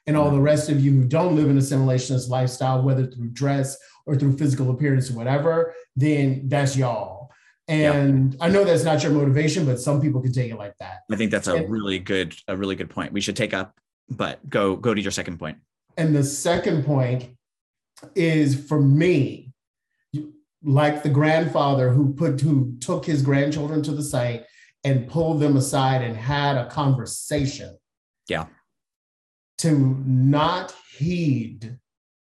And 0.06 0.18
all 0.18 0.32
the 0.32 0.40
rest 0.40 0.70
of 0.70 0.80
you 0.80 0.92
who 0.92 1.04
don't 1.06 1.36
live 1.36 1.50
in 1.50 1.58
a 1.58 1.62
assimilationist 1.62 2.30
lifestyle, 2.30 2.82
whether 2.82 3.06
through 3.06 3.30
dress 3.30 3.78
or 4.06 4.16
through 4.16 4.38
physical 4.38 4.72
appearance 4.72 5.10
or 5.10 5.14
whatever, 5.14 5.74
then 5.96 6.50
that's 6.50 6.76
y'all. 6.76 7.32
And 7.68 8.34
yeah. 8.34 8.46
I 8.46 8.50
know 8.50 8.64
that's 8.64 8.84
not 8.84 9.04
your 9.04 9.12
motivation, 9.12 9.66
but 9.66 9.80
some 9.80 10.02
people 10.02 10.22
can 10.22 10.34
take 10.34 10.52
it 10.52 10.58
like 10.58 10.74
that. 10.80 11.02
I 11.12 11.16
think 11.16 11.30
that's 11.30 11.48
a 11.48 11.56
and, 11.56 11.70
really 11.70 12.00
good, 12.00 12.36
a 12.48 12.58
really 12.58 12.76
good 12.76 12.90
point. 12.90 13.14
We 13.14 13.22
should 13.22 13.36
take 13.36 13.54
up, 13.54 13.78
but 14.10 14.48
go 14.50 14.76
go 14.76 14.96
to 14.96 15.02
your 15.02 15.12
second 15.12 15.38
point. 15.38 15.60
And 15.96 16.16
the 16.16 16.24
second 16.24 16.86
point 16.86 17.30
is 18.16 18.68
for 18.68 18.82
me, 18.82 19.49
like 20.64 21.04
the 21.04 21.10
grandfather 21.10 21.90
who 21.90 22.14
put 22.14 22.42
who 22.42 22.78
took 22.80 23.06
his 23.06 23.22
grandchildren 23.22 23.82
to 23.84 23.92
the 23.92 24.04
site 24.04 24.46
and 24.84 25.08
pulled 25.08 25.40
them 25.40 25.58
aside 25.58 26.02
and 26.02 26.16
had 26.16 26.58
a 26.58 26.70
conversation. 26.70 27.78
Yeah. 28.28 28.46
To 29.60 29.72
not 30.06 30.74
heed 30.98 31.78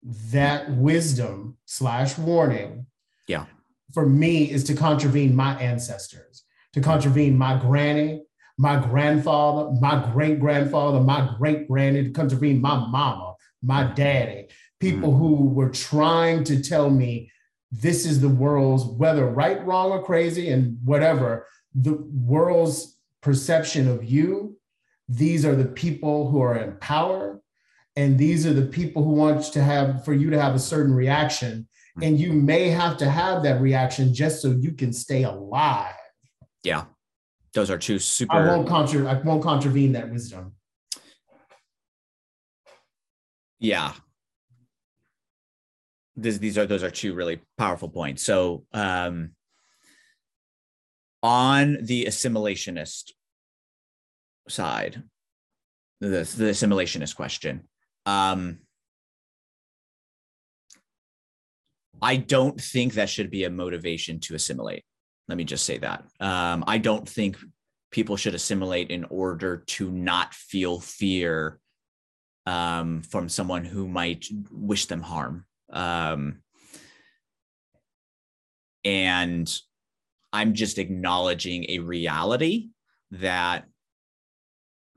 that 0.02 0.70
wisdom 0.72 1.56
slash 1.66 2.18
warning. 2.18 2.86
Yeah. 3.28 3.46
For 3.92 4.06
me 4.06 4.50
is 4.50 4.64
to 4.64 4.74
contravene 4.74 5.36
my 5.36 5.54
ancestors, 5.60 6.44
to 6.72 6.80
contravene 6.80 7.36
my 7.36 7.58
granny, 7.58 8.22
my 8.58 8.80
grandfather, 8.80 9.70
my 9.80 10.10
great 10.12 10.40
grandfather, 10.40 11.00
my 11.00 11.34
great 11.38 11.68
granny, 11.68 12.04
to 12.04 12.10
contravene 12.10 12.60
my 12.60 12.74
mama, 12.74 13.34
my 13.62 13.84
daddy, 13.84 14.48
people 14.80 15.10
mm-hmm. 15.10 15.18
who 15.18 15.48
were 15.50 15.70
trying 15.70 16.42
to 16.44 16.62
tell 16.62 16.90
me 16.90 17.30
this 17.72 18.04
is 18.04 18.20
the 18.20 18.28
world's, 18.28 18.84
whether 18.84 19.26
right, 19.26 19.64
wrong, 19.66 19.90
or 19.90 20.02
crazy, 20.02 20.50
and 20.50 20.76
whatever, 20.84 21.46
the 21.74 21.94
world's 22.12 22.98
perception 23.22 23.88
of 23.88 24.04
you. 24.04 24.58
These 25.08 25.46
are 25.46 25.56
the 25.56 25.64
people 25.64 26.30
who 26.30 26.40
are 26.42 26.56
in 26.56 26.76
power. 26.76 27.40
And 27.96 28.18
these 28.18 28.46
are 28.46 28.52
the 28.52 28.66
people 28.66 29.02
who 29.02 29.10
want 29.12 29.44
to 29.52 29.62
have 29.62 30.04
for 30.04 30.12
you 30.12 30.30
to 30.30 30.40
have 30.40 30.54
a 30.54 30.58
certain 30.58 30.94
reaction. 30.94 31.66
Hmm. 31.96 32.02
And 32.02 32.20
you 32.20 32.32
may 32.32 32.68
have 32.68 32.96
to 32.98 33.08
have 33.08 33.42
that 33.42 33.60
reaction 33.60 34.14
just 34.14 34.42
so 34.42 34.50
you 34.50 34.72
can 34.72 34.92
stay 34.92 35.24
alive. 35.24 35.94
Yeah. 36.62 36.84
those 37.54 37.70
are 37.70 37.78
two 37.78 37.98
super. 37.98 38.34
I 38.34 38.46
won't 38.46 38.68
contra- 38.68 39.10
I 39.10 39.20
won't 39.20 39.42
contravene 39.42 39.92
that 39.92 40.10
wisdom. 40.10 40.54
Yeah. 43.58 43.92
This, 46.22 46.38
these 46.38 46.56
are 46.58 46.66
those 46.66 46.82
are 46.82 46.90
two 46.90 47.14
really 47.14 47.40
powerful 47.58 47.88
points. 47.88 48.22
So, 48.24 48.64
um, 48.72 49.30
on 51.22 51.78
the 51.82 52.06
assimilationist 52.06 53.12
side, 54.48 55.02
the 56.00 56.08
the 56.08 56.50
assimilationist 56.50 57.16
question, 57.16 57.68
um, 58.06 58.58
I 62.00 62.16
don't 62.16 62.60
think 62.60 62.94
that 62.94 63.08
should 63.08 63.30
be 63.30 63.44
a 63.44 63.50
motivation 63.50 64.18
to 64.20 64.34
assimilate. 64.34 64.84
Let 65.28 65.38
me 65.38 65.44
just 65.44 65.64
say 65.64 65.78
that. 65.78 66.04
Um, 66.18 66.64
I 66.66 66.78
don't 66.78 67.08
think 67.08 67.36
people 67.92 68.16
should 68.16 68.34
assimilate 68.34 68.90
in 68.90 69.04
order 69.04 69.58
to 69.66 69.90
not 69.90 70.34
feel 70.34 70.80
fear 70.80 71.60
um, 72.46 73.02
from 73.02 73.28
someone 73.28 73.64
who 73.64 73.86
might 73.86 74.26
wish 74.50 74.86
them 74.86 75.00
harm. 75.00 75.46
Um, 75.72 76.42
and 78.84 79.52
I'm 80.32 80.54
just 80.54 80.78
acknowledging 80.78 81.66
a 81.68 81.78
reality 81.78 82.70
that 83.12 83.66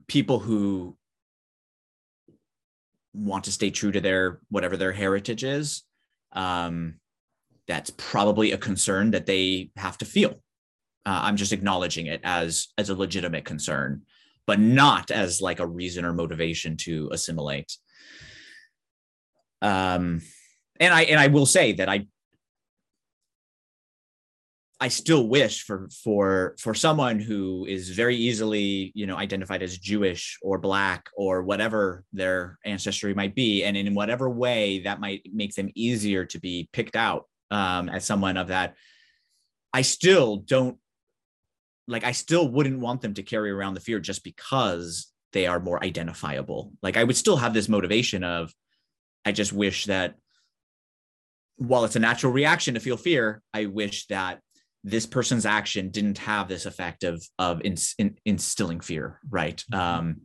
people 0.08 0.38
who 0.38 0.96
want 3.12 3.44
to 3.44 3.52
stay 3.52 3.70
true 3.70 3.92
to 3.92 4.00
their 4.00 4.40
whatever 4.50 4.76
their 4.76 4.92
heritage 4.92 5.44
is 5.44 5.84
um, 6.32 6.94
that's 7.66 7.90
probably 7.90 8.52
a 8.52 8.58
concern 8.58 9.10
that 9.12 9.26
they 9.26 9.70
have 9.76 9.98
to 9.98 10.04
feel. 10.04 10.40
Uh, 11.04 11.20
I'm 11.22 11.36
just 11.36 11.52
acknowledging 11.52 12.06
it 12.06 12.20
as 12.24 12.68
as 12.78 12.90
a 12.90 12.94
legitimate 12.94 13.44
concern, 13.44 14.02
but 14.46 14.60
not 14.60 15.10
as 15.10 15.40
like 15.40 15.60
a 15.60 15.66
reason 15.66 16.04
or 16.04 16.12
motivation 16.12 16.76
to 16.78 17.08
assimilate. 17.12 17.76
Um, 19.62 20.20
and 20.80 20.94
I 20.94 21.02
and 21.02 21.18
I 21.18 21.28
will 21.28 21.46
say 21.46 21.72
that 21.72 21.88
I 21.88 22.06
I 24.78 24.88
still 24.88 25.26
wish 25.26 25.62
for 25.62 25.88
for 26.04 26.54
for 26.58 26.74
someone 26.74 27.18
who 27.18 27.64
is 27.66 27.90
very 27.90 28.16
easily, 28.16 28.92
you 28.94 29.06
know, 29.06 29.16
identified 29.16 29.62
as 29.62 29.78
Jewish 29.78 30.38
or 30.42 30.58
black 30.58 31.08
or 31.16 31.42
whatever 31.42 32.04
their 32.12 32.58
ancestry 32.64 33.14
might 33.14 33.34
be, 33.34 33.64
and 33.64 33.76
in 33.76 33.94
whatever 33.94 34.28
way 34.28 34.80
that 34.80 35.00
might 35.00 35.22
make 35.32 35.54
them 35.54 35.70
easier 35.74 36.26
to 36.26 36.38
be 36.38 36.68
picked 36.72 36.96
out 36.96 37.26
um, 37.50 37.88
as 37.88 38.04
someone 38.04 38.36
of 38.36 38.48
that. 38.48 38.74
I 39.72 39.82
still 39.82 40.36
don't 40.36 40.78
like. 41.88 42.04
I 42.04 42.12
still 42.12 42.46
wouldn't 42.48 42.80
want 42.80 43.00
them 43.00 43.14
to 43.14 43.22
carry 43.22 43.50
around 43.50 43.74
the 43.74 43.80
fear 43.80 43.98
just 43.98 44.24
because 44.24 45.10
they 45.32 45.46
are 45.46 45.60
more 45.60 45.82
identifiable. 45.82 46.72
Like 46.82 46.96
I 46.96 47.04
would 47.04 47.16
still 47.16 47.36
have 47.36 47.54
this 47.54 47.68
motivation 47.68 48.24
of, 48.24 48.54
I 49.24 49.32
just 49.32 49.52
wish 49.52 49.86
that 49.86 50.14
while 51.56 51.84
it's 51.84 51.96
a 51.96 52.00
natural 52.00 52.32
reaction 52.32 52.74
to 52.74 52.80
feel 52.80 52.96
fear, 52.96 53.42
I 53.52 53.66
wish 53.66 54.06
that 54.08 54.40
this 54.84 55.06
person's 55.06 55.46
action 55.46 55.90
didn't 55.90 56.18
have 56.18 56.48
this 56.48 56.66
effect 56.66 57.02
of 57.02 57.24
of 57.38 57.60
in, 57.62 57.76
in, 57.98 58.16
instilling 58.24 58.80
fear 58.80 59.20
right? 59.28 59.62
Mm-hmm. 59.72 59.80
um, 59.80 60.20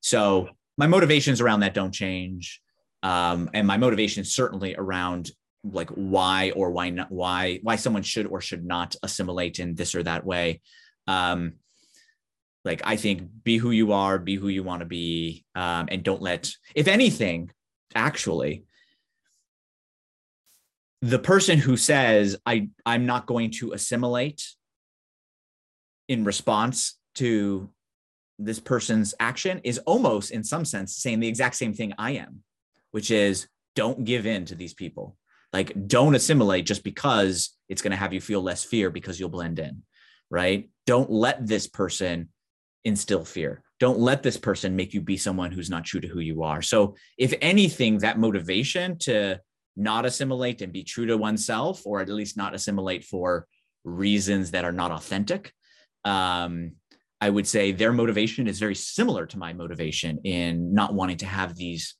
so 0.00 0.50
my 0.76 0.86
motivations 0.86 1.40
around 1.40 1.60
that 1.60 1.74
don't 1.74 1.92
change. 1.92 2.60
Um, 3.02 3.50
and 3.52 3.66
my 3.66 3.76
motivation 3.76 4.22
is 4.22 4.34
certainly 4.34 4.76
around 4.76 5.30
like 5.64 5.90
why 5.90 6.52
or 6.52 6.70
why 6.70 6.90
not 6.90 7.10
why 7.10 7.58
why 7.62 7.76
someone 7.76 8.02
should 8.02 8.26
or 8.26 8.40
should 8.40 8.64
not 8.64 8.94
assimilate 9.02 9.58
in 9.58 9.74
this 9.74 9.94
or 9.94 10.02
that 10.04 10.24
way. 10.24 10.60
Um, 11.06 11.54
like 12.64 12.82
i 12.84 12.96
think 12.96 13.22
be 13.44 13.56
who 13.56 13.70
you 13.70 13.92
are 13.92 14.18
be 14.18 14.34
who 14.34 14.48
you 14.48 14.62
want 14.62 14.80
to 14.80 14.86
be 14.86 15.44
um, 15.54 15.88
and 15.90 16.02
don't 16.02 16.22
let 16.22 16.50
if 16.74 16.88
anything 16.88 17.50
actually 17.94 18.64
the 21.00 21.18
person 21.18 21.58
who 21.58 21.76
says 21.76 22.36
i 22.44 22.68
i'm 22.84 23.06
not 23.06 23.26
going 23.26 23.50
to 23.50 23.72
assimilate 23.72 24.44
in 26.08 26.24
response 26.24 26.98
to 27.14 27.70
this 28.38 28.60
person's 28.60 29.14
action 29.20 29.60
is 29.64 29.78
almost 29.78 30.30
in 30.30 30.42
some 30.44 30.64
sense 30.64 30.96
saying 30.96 31.20
the 31.20 31.28
exact 31.28 31.54
same 31.56 31.72
thing 31.72 31.92
i 31.98 32.12
am 32.12 32.42
which 32.90 33.10
is 33.10 33.46
don't 33.78 34.04
give 34.04 34.26
in 34.26 34.44
to 34.46 34.56
these 34.56 34.74
people. 34.74 35.16
Like 35.52 35.86
don't 35.86 36.16
assimilate 36.16 36.66
just 36.66 36.82
because 36.82 37.56
it's 37.68 37.80
going 37.80 37.92
to 37.92 37.96
have 37.96 38.12
you 38.12 38.20
feel 38.20 38.42
less 38.42 38.64
fear 38.64 38.90
because 38.90 39.18
you'll 39.18 39.28
blend 39.28 39.58
in 39.58 39.82
right? 40.30 40.68
Don't 40.84 41.10
let 41.10 41.46
this 41.46 41.66
person 41.66 42.28
instill 42.84 43.24
fear. 43.24 43.62
Don't 43.80 43.98
let 43.98 44.22
this 44.22 44.36
person 44.36 44.76
make 44.76 44.92
you 44.92 45.00
be 45.00 45.16
someone 45.16 45.52
who's 45.52 45.70
not 45.70 45.84
true 45.84 46.00
to 46.00 46.08
who 46.08 46.20
you 46.20 46.42
are. 46.42 46.60
So 46.60 46.96
if 47.16 47.32
anything 47.40 47.98
that 47.98 48.18
motivation 48.18 48.98
to 48.98 49.40
not 49.78 50.04
assimilate 50.04 50.60
and 50.60 50.72
be 50.72 50.82
true 50.82 51.06
to 51.06 51.16
oneself, 51.16 51.86
or 51.86 52.00
at 52.00 52.08
least 52.08 52.36
not 52.36 52.54
assimilate 52.54 53.04
for 53.04 53.46
reasons 53.84 54.50
that 54.50 54.64
are 54.64 54.72
not 54.72 54.90
authentic. 54.90 55.52
Um, 56.04 56.72
I 57.20 57.30
would 57.30 57.46
say 57.46 57.72
their 57.72 57.92
motivation 57.92 58.46
is 58.46 58.58
very 58.58 58.74
similar 58.74 59.26
to 59.26 59.38
my 59.38 59.52
motivation 59.52 60.18
in 60.24 60.74
not 60.74 60.94
wanting 60.94 61.18
to 61.18 61.26
have 61.26 61.54
these 61.54 61.94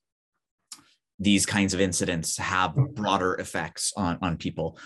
these 1.20 1.44
kinds 1.46 1.74
of 1.74 1.80
incidents 1.80 2.36
have 2.38 2.74
broader 2.94 3.34
effects 3.34 3.92
on 3.96 4.18
on 4.22 4.36
people. 4.36 4.78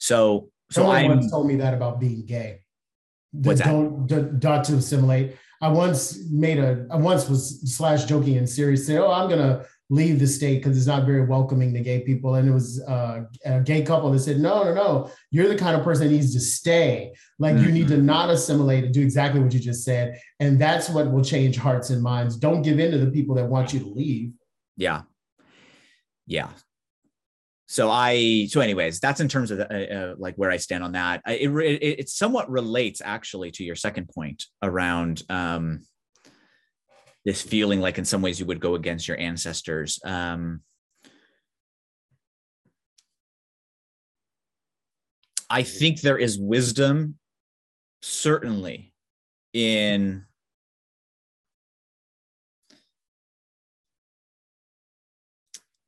So, 0.00 0.50
so 0.70 0.88
I 0.88 1.06
once 1.06 1.30
told 1.30 1.46
me 1.46 1.56
that 1.56 1.74
about 1.74 2.00
being 2.00 2.26
gay. 2.26 2.62
What's 3.32 3.60
don't, 3.60 4.08
that? 4.08 4.40
Don't, 4.40 4.64
to 4.64 4.74
assimilate. 4.74 5.36
I 5.60 5.68
once 5.68 6.28
made 6.30 6.58
a. 6.58 6.86
I 6.90 6.96
once 6.96 7.28
was 7.28 7.76
slash 7.76 8.04
joking 8.04 8.36
and 8.36 8.48
serious. 8.48 8.86
Say, 8.86 8.98
oh, 8.98 9.10
I'm 9.10 9.30
gonna 9.30 9.64
leave 9.88 10.18
the 10.18 10.26
state 10.26 10.56
because 10.56 10.76
it's 10.76 10.86
not 10.86 11.06
very 11.06 11.24
welcoming 11.24 11.72
to 11.72 11.80
gay 11.80 12.00
people. 12.00 12.34
And 12.34 12.48
it 12.48 12.52
was 12.52 12.82
uh, 12.82 13.22
a 13.44 13.60
gay 13.60 13.82
couple 13.82 14.10
that 14.10 14.18
said, 14.18 14.40
no, 14.40 14.64
no, 14.64 14.74
no, 14.74 15.10
you're 15.30 15.48
the 15.48 15.56
kind 15.56 15.76
of 15.76 15.84
person 15.84 16.08
that 16.08 16.12
needs 16.12 16.34
to 16.34 16.40
stay. 16.40 17.14
Like 17.38 17.54
mm-hmm. 17.54 17.64
you 17.66 17.72
need 17.72 17.88
to 17.88 17.94
mm-hmm. 17.94 18.06
not 18.06 18.30
assimilate 18.30 18.84
and 18.84 18.92
do 18.92 19.02
exactly 19.02 19.40
what 19.40 19.54
you 19.54 19.60
just 19.60 19.84
said. 19.84 20.20
And 20.40 20.58
that's 20.60 20.88
what 20.88 21.10
will 21.10 21.22
change 21.22 21.56
hearts 21.56 21.90
and 21.90 22.02
minds. 22.02 22.36
Don't 22.36 22.62
give 22.62 22.80
in 22.80 22.90
to 22.90 22.98
the 22.98 23.10
people 23.10 23.36
that 23.36 23.46
want 23.46 23.72
you 23.72 23.80
to 23.80 23.86
leave. 23.86 24.32
Yeah. 24.76 25.02
Yeah. 26.26 26.48
So 27.68 27.90
I, 27.90 28.46
so 28.48 28.60
anyways, 28.60 29.00
that's 29.00 29.20
in 29.20 29.28
terms 29.28 29.50
of 29.50 29.58
the, 29.58 29.66
uh, 29.68 29.98
uh, 29.98 30.14
like 30.18 30.34
where 30.36 30.50
I 30.50 30.56
stand 30.56 30.82
on 30.82 30.92
that. 30.92 31.20
I, 31.26 31.34
it, 31.34 31.48
it, 31.48 32.00
it 32.00 32.08
somewhat 32.08 32.50
relates 32.50 33.00
actually 33.04 33.50
to 33.52 33.64
your 33.64 33.76
second 33.76 34.08
point 34.08 34.44
around, 34.62 35.22
um, 35.28 35.82
this 37.26 37.42
feeling 37.42 37.80
like 37.80 37.98
in 37.98 38.04
some 38.04 38.22
ways 38.22 38.38
you 38.38 38.46
would 38.46 38.60
go 38.60 38.76
against 38.76 39.08
your 39.08 39.18
ancestors. 39.18 39.98
Um, 40.04 40.60
I 45.50 45.64
think 45.64 46.00
there 46.00 46.18
is 46.18 46.38
wisdom, 46.38 47.18
certainly, 48.00 48.92
in 49.52 50.24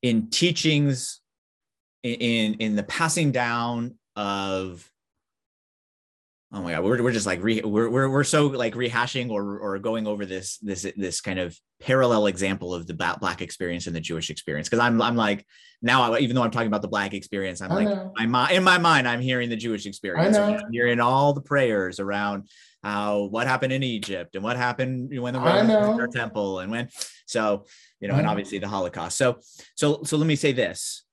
in 0.03 0.31
teachings, 0.31 1.21
in 2.03 2.55
in 2.55 2.75
the 2.75 2.83
passing 2.83 3.31
down 3.31 3.95
of 4.17 4.91
oh 6.53 6.63
my 6.63 6.73
god 6.73 6.83
we're, 6.83 7.03
we're 7.03 7.13
just 7.13 7.27
like 7.27 7.43
re, 7.43 7.61
we're, 7.63 7.91
we're 7.91 8.09
we're 8.09 8.25
so 8.25 8.47
like 8.47 8.75
rehashing 8.75 9.31
or 9.31 9.59
or 9.59 9.79
going 9.79 10.07
over 10.07 10.25
this 10.25 10.59
this 10.59 10.87
this 10.97 11.21
kind 11.21 11.39
of 11.39 11.59
parallel 11.81 12.27
example 12.27 12.75
of 12.75 12.87
the 12.87 12.95
black 12.95 13.43
experience 13.43 13.87
and 13.87 13.95
the 13.95 14.01
jewish 14.01 14.31
experience. 14.31 14.69
Because 14.69 14.81
i'm 14.81 15.01
i'm 15.03 15.17
like 15.17 15.45
now 15.83 16.17
even 16.17 16.35
though 16.35 16.43
i'm 16.43 16.51
talking 16.51 16.69
about 16.69 16.83
the 16.83 16.89
black 16.89 17.15
experience 17.15 17.61
i'm 17.61 17.71
I 17.71 17.85
like 17.85 18.29
my 18.29 18.51
in 18.51 18.65
my 18.65 18.79
mind 18.79 19.07
i'm 19.07 19.21
hearing 19.21 19.49
the 19.49 19.57
jewish 19.57 19.87
experience. 19.87 20.37
I'm 20.37 20.73
hearing 20.73 21.01
all 21.01 21.33
the 21.33 21.43
prayers 21.43 22.01
around 22.01 22.49
how 22.83 23.25
what 23.25 23.47
happened 23.47 23.73
in 23.73 23.83
egypt 23.83 24.35
and 24.35 24.45
what 24.45 24.57
happened 24.57 25.11
when 25.21 25.35
the 25.35 26.09
temple 26.13 26.61
and 26.61 26.71
when 26.71 26.89
so 27.29 27.67
you 28.01 28.09
know 28.09 28.15
and 28.15 28.27
obviously 28.27 28.59
the 28.59 28.69
holocaust. 28.69 29.17
So 29.17 29.39
so 29.77 30.03
so 30.05 30.17
let 30.17 30.27
me 30.27 30.37
say 30.37 30.53
this. 30.53 31.05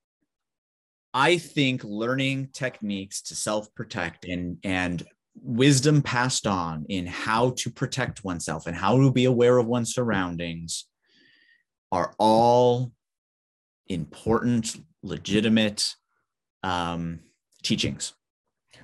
I 1.12 1.38
think 1.38 1.82
learning 1.84 2.50
techniques 2.52 3.22
to 3.22 3.34
self 3.34 3.72
protect 3.74 4.24
and 4.24 4.58
and 4.64 5.06
wisdom 5.42 6.02
passed 6.02 6.46
on 6.46 6.86
in 6.88 7.06
how 7.06 7.50
to 7.50 7.70
protect 7.70 8.24
oneself 8.24 8.66
and 8.66 8.76
how 8.76 8.98
to 8.98 9.12
be 9.12 9.24
aware 9.24 9.58
of 9.58 9.66
one's 9.66 9.94
surroundings 9.94 10.86
are 11.92 12.14
all 12.18 12.92
important, 13.88 14.76
legitimate 15.02 15.94
um, 16.62 17.20
teachings. 17.62 18.14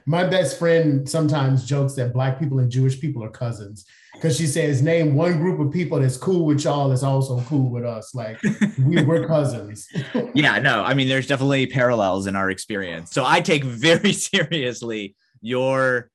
My 0.07 0.25
best 0.25 0.59
friend 0.59 1.09
sometimes 1.09 1.65
jokes 1.65 1.95
that 1.95 2.13
Black 2.13 2.39
people 2.39 2.59
and 2.59 2.71
Jewish 2.71 3.01
people 3.01 3.23
are 3.23 3.31
cousins 3.31 3.85
because 4.15 4.37
she 4.37 4.47
says, 4.47 4.83
Name 4.83 5.15
one 5.15 5.39
group 5.39 5.61
of 5.61 5.73
people 5.73 6.01
that's 6.01 6.17
cool 6.17 6.45
with 6.45 6.65
y'all 6.65 6.89
that's 6.89 7.03
also 7.03 7.41
cool 7.43 7.71
with 7.71 7.85
us. 7.85 8.15
Like, 8.15 8.41
we, 8.79 9.03
we're 9.03 9.27
cousins. 9.29 9.89
yeah, 10.35 10.59
no, 10.59 10.83
I 10.83 10.95
mean, 10.95 11.09
there's 11.09 11.27
definitely 11.27 11.67
parallels 11.67 12.27
in 12.27 12.35
our 12.35 12.51
experience. 12.51 13.13
So 13.13 13.25
I 13.25 13.41
take 13.41 13.65
very 13.65 14.13
seriously 14.13 15.15
your 15.41 16.11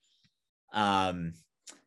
um, 0.73 1.33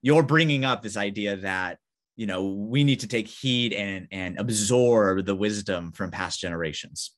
you're 0.02 0.22
bringing 0.22 0.64
up 0.64 0.82
this 0.82 0.96
idea 0.96 1.36
that 1.36 1.78
you 2.16 2.26
know 2.26 2.48
we 2.48 2.84
need 2.84 3.00
to 3.00 3.08
take 3.08 3.28
heed 3.28 3.72
and 3.72 4.08
and 4.10 4.38
absorb 4.38 5.24
the 5.24 5.34
wisdom 5.34 5.92
from 5.92 6.10
past 6.10 6.40
generations 6.40 7.12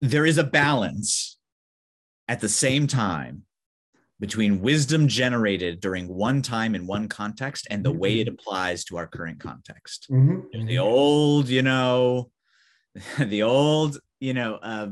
there 0.00 0.26
is 0.26 0.36
a 0.36 0.44
balance 0.44 1.38
at 2.28 2.40
the 2.40 2.48
same 2.48 2.86
time 2.86 3.44
between 4.18 4.60
wisdom 4.60 5.08
generated 5.08 5.80
during 5.80 6.06
one 6.06 6.42
time 6.42 6.74
in 6.74 6.86
one 6.86 7.08
context 7.08 7.66
and 7.70 7.84
the 7.84 7.90
way 7.90 8.20
it 8.20 8.28
applies 8.28 8.84
to 8.84 8.96
our 8.96 9.06
current 9.06 9.40
context. 9.40 10.06
Mhm. 10.08 10.66
The 10.66 10.78
old, 10.78 11.48
you 11.48 11.62
know, 11.62 12.30
the 13.18 13.42
old, 13.42 13.98
you 14.22 14.34
know, 14.34 14.54
uh, 14.54 14.86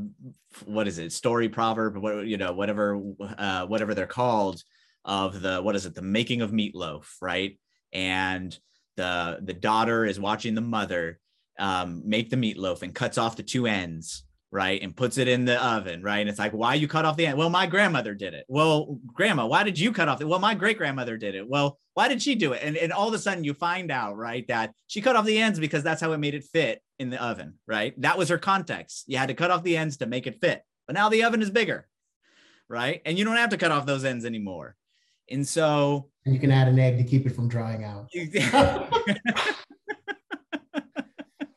what 0.65 0.89
is 0.89 0.97
it? 0.97 1.13
Story 1.13 1.47
proverb, 1.47 1.95
what 1.95 2.27
you 2.27 2.35
know, 2.35 2.51
whatever, 2.51 3.01
uh, 3.37 3.65
whatever 3.65 3.93
they're 3.93 4.05
called, 4.05 4.61
of 5.05 5.41
the 5.41 5.61
what 5.61 5.73
is 5.73 5.85
it? 5.85 5.95
The 5.95 6.01
making 6.01 6.41
of 6.41 6.51
meatloaf, 6.51 7.05
right? 7.21 7.57
And 7.93 8.57
the 8.97 9.39
the 9.41 9.53
daughter 9.53 10.03
is 10.03 10.19
watching 10.19 10.53
the 10.53 10.59
mother 10.59 11.17
um, 11.57 12.01
make 12.05 12.29
the 12.29 12.35
meatloaf 12.35 12.81
and 12.81 12.93
cuts 12.93 13.17
off 13.17 13.37
the 13.37 13.43
two 13.43 13.67
ends 13.67 14.25
right 14.51 14.81
and 14.81 14.95
puts 14.95 15.17
it 15.17 15.27
in 15.27 15.45
the 15.45 15.63
oven 15.63 16.03
right? 16.03 16.19
And 16.19 16.29
it's 16.29 16.39
like 16.39 16.51
why 16.51 16.75
you 16.75 16.87
cut 16.87 17.05
off 17.05 17.17
the 17.17 17.25
end 17.25 17.37
well 17.37 17.49
my 17.49 17.67
grandmother 17.67 18.13
did 18.13 18.33
it. 18.33 18.45
Well 18.47 18.99
grandma 19.07 19.47
why 19.47 19.63
did 19.63 19.79
you 19.79 19.91
cut 19.91 20.09
off 20.09 20.19
the 20.19 20.27
well 20.27 20.39
my 20.39 20.53
great 20.53 20.77
grandmother 20.77 21.17
did 21.17 21.35
it. 21.35 21.47
Well 21.47 21.79
why 21.93 22.07
did 22.07 22.21
she 22.21 22.35
do 22.35 22.53
it? 22.53 22.61
And, 22.63 22.77
and 22.77 22.91
all 22.91 23.07
of 23.07 23.13
a 23.13 23.19
sudden 23.19 23.43
you 23.43 23.53
find 23.53 23.91
out 23.91 24.17
right 24.17 24.47
that 24.47 24.73
she 24.87 25.01
cut 25.01 25.15
off 25.15 25.25
the 25.25 25.39
ends 25.39 25.59
because 25.59 25.83
that's 25.83 26.01
how 26.01 26.11
it 26.11 26.17
made 26.17 26.35
it 26.35 26.43
fit 26.43 26.81
in 26.99 27.09
the 27.09 27.23
oven 27.23 27.55
right? 27.65 27.99
That 28.01 28.17
was 28.17 28.29
her 28.29 28.37
context. 28.37 29.05
You 29.07 29.17
had 29.17 29.29
to 29.29 29.33
cut 29.33 29.51
off 29.51 29.63
the 29.63 29.77
ends 29.77 29.97
to 29.97 30.05
make 30.05 30.27
it 30.27 30.41
fit. 30.41 30.63
But 30.85 30.95
now 30.95 31.09
the 31.09 31.23
oven 31.23 31.41
is 31.41 31.49
bigger 31.49 31.87
right? 32.67 33.01
And 33.05 33.19
you 33.19 33.25
don't 33.25 33.35
have 33.35 33.49
to 33.49 33.57
cut 33.57 33.71
off 33.71 33.85
those 33.85 34.05
ends 34.05 34.25
anymore. 34.25 34.75
And 35.29 35.47
so 35.47 36.09
And 36.25 36.33
you 36.33 36.39
can 36.39 36.51
add 36.51 36.67
an 36.67 36.79
egg 36.79 36.97
to 36.97 37.03
keep 37.03 37.25
it 37.25 37.35
from 37.35 37.47
drying 37.47 37.83
out. 37.83 38.07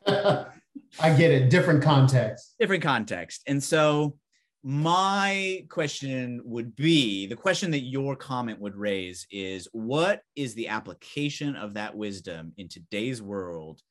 I 0.99 1.13
get 1.13 1.31
it. 1.31 1.49
Different 1.49 1.83
context. 1.83 2.55
different 2.59 2.83
context. 2.83 3.41
And 3.47 3.61
so 3.61 4.17
my 4.63 5.65
question 5.69 6.41
would 6.43 6.75
be 6.75 7.27
the 7.27 7.35
question 7.35 7.71
that 7.71 7.81
your 7.81 8.15
comment 8.15 8.59
would 8.59 8.75
raise 8.75 9.27
is 9.29 9.67
what 9.73 10.21
is 10.35 10.55
the 10.55 10.69
application 10.69 11.55
of 11.55 11.75
that 11.75 11.95
wisdom 11.95 12.53
in 12.57 12.67
today's 12.67 13.21
world 13.21 13.81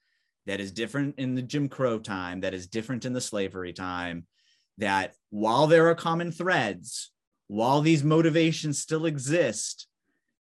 that 0.46 0.60
is 0.60 0.72
different 0.72 1.14
in 1.18 1.34
the 1.34 1.42
Jim 1.42 1.68
Crow 1.68 1.98
time, 1.98 2.40
that 2.40 2.54
is 2.54 2.66
different 2.66 3.04
in 3.04 3.12
the 3.12 3.20
slavery 3.20 3.72
time, 3.72 4.26
that 4.78 5.14
while 5.30 5.66
there 5.66 5.88
are 5.88 5.94
common 5.94 6.32
threads, 6.32 7.12
while 7.46 7.80
these 7.80 8.02
motivations 8.02 8.80
still 8.80 9.06
exist, 9.06 9.86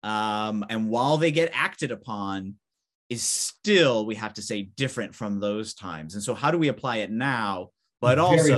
um, 0.03 0.65
and 0.69 0.89
while 0.89 1.17
they 1.17 1.31
get 1.31 1.51
acted 1.55 1.91
upon, 1.91 2.55
is 3.09 3.23
still, 3.23 4.07
we 4.07 4.15
have 4.17 4.35
to 4.35 4.43
say, 4.43 4.63
different 4.63 5.15
from 5.15 5.41
those 5.41 5.75
times. 5.75 6.15
And 6.15 6.23
so, 6.23 6.35
how 6.35 6.51
do 6.51 6.59
we 6.59 6.69
apply 6.69 6.99
it 6.99 7.11
now? 7.11 7.71
But 8.01 8.17
Very 8.17 8.53
also, 8.53 8.57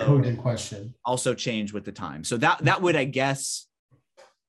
also 1.05 1.35
change 1.35 1.73
with 1.73 1.85
the 1.85 1.93
time. 1.93 2.25
So 2.25 2.37
that 2.39 2.59
that 2.65 2.83
would, 2.83 2.95
I 2.95 3.05
guess, 3.05 3.67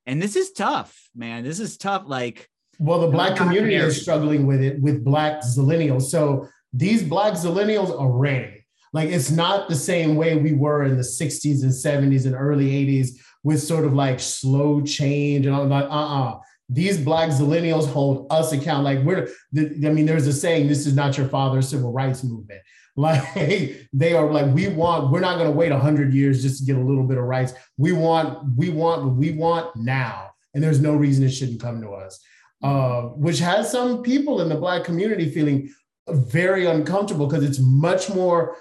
and 0.06 0.22
this 0.22 0.36
is 0.36 0.52
tough, 0.52 1.10
man. 1.16 1.44
This 1.44 1.62
is 1.62 1.78
tough. 1.78 2.04
Like, 2.06 2.50
Well, 2.78 3.00
the 3.00 3.08
black 3.08 3.38
community 3.38 3.76
is 3.76 4.02
struggling 4.02 4.46
with 4.48 4.62
it 4.62 4.82
with 4.82 5.06
black 5.06 5.44
zillennials. 5.44 6.04
So 6.04 6.50
these 6.74 7.04
black 7.04 7.34
zillennials 7.34 7.98
are 7.98 8.12
ready. 8.12 8.66
Like 8.94 9.10
it's 9.10 9.32
not 9.32 9.70
the 9.70 9.76
same 9.76 10.16
way 10.16 10.36
we 10.36 10.54
were 10.54 10.84
in 10.84 10.98
the 10.98 11.04
60s 11.04 11.64
and 11.64 11.72
70s 11.72 12.26
and 12.26 12.36
early 12.36 12.70
80s 12.70 13.12
with 13.44 13.62
sort 13.62 13.86
of 13.86 13.94
like 13.94 14.20
slow 14.20 14.82
change 14.82 15.46
and 15.46 15.56
all 15.56 15.68
that. 15.68 15.86
Uh-uh. 15.86 16.40
These 16.72 17.00
black 17.00 17.30
zillennials 17.30 17.88
hold 17.88 18.28
us 18.32 18.54
account. 18.54 18.84
Like 18.84 19.00
we're, 19.04 19.28
I 19.56 19.90
mean, 19.90 20.06
there's 20.06 20.28
a 20.28 20.34
saying, 20.34 20.68
this 20.68 20.88
is 20.88 20.96
not 20.96 21.18
your 21.18 21.28
father's 21.28 21.70
civil 21.70 21.92
rights 21.92 22.24
movement. 22.24 22.62
Like 22.98 23.88
they 23.94 24.14
are 24.14 24.30
like, 24.30 24.54
we 24.54 24.68
want, 24.68 25.12
we're 25.12 25.22
not 25.22 25.38
going 25.38 25.50
to 25.50 25.58
wait 25.58 25.72
hundred 25.72 26.14
years 26.14 26.42
just 26.42 26.60
to 26.60 26.66
get 26.66 26.76
a 26.76 26.84
little 26.84 27.06
bit 27.06 27.18
of 27.18 27.24
rights. 27.24 27.54
We 27.78 27.94
want, 27.94 28.58
we 28.58 28.70
want 28.70 29.16
we 29.16 29.32
want 29.32 29.74
now. 29.78 30.32
And 30.54 30.62
there's 30.62 30.82
no 30.82 30.96
reason 30.96 31.24
it 31.24 31.30
shouldn't 31.30 31.62
come 31.62 31.80
to 31.80 31.92
us 31.92 32.20
uh, 32.64 33.02
which 33.02 33.40
has 33.40 33.72
some 33.72 34.04
people 34.04 34.42
in 34.42 34.50
the 34.50 34.56
Black 34.56 34.84
community 34.84 35.30
feeling 35.30 35.70
very 36.10 36.66
uncomfortable 36.66 37.28
because 37.28 37.44
it's 37.44 37.60
much 37.60 38.10
more 38.10 38.56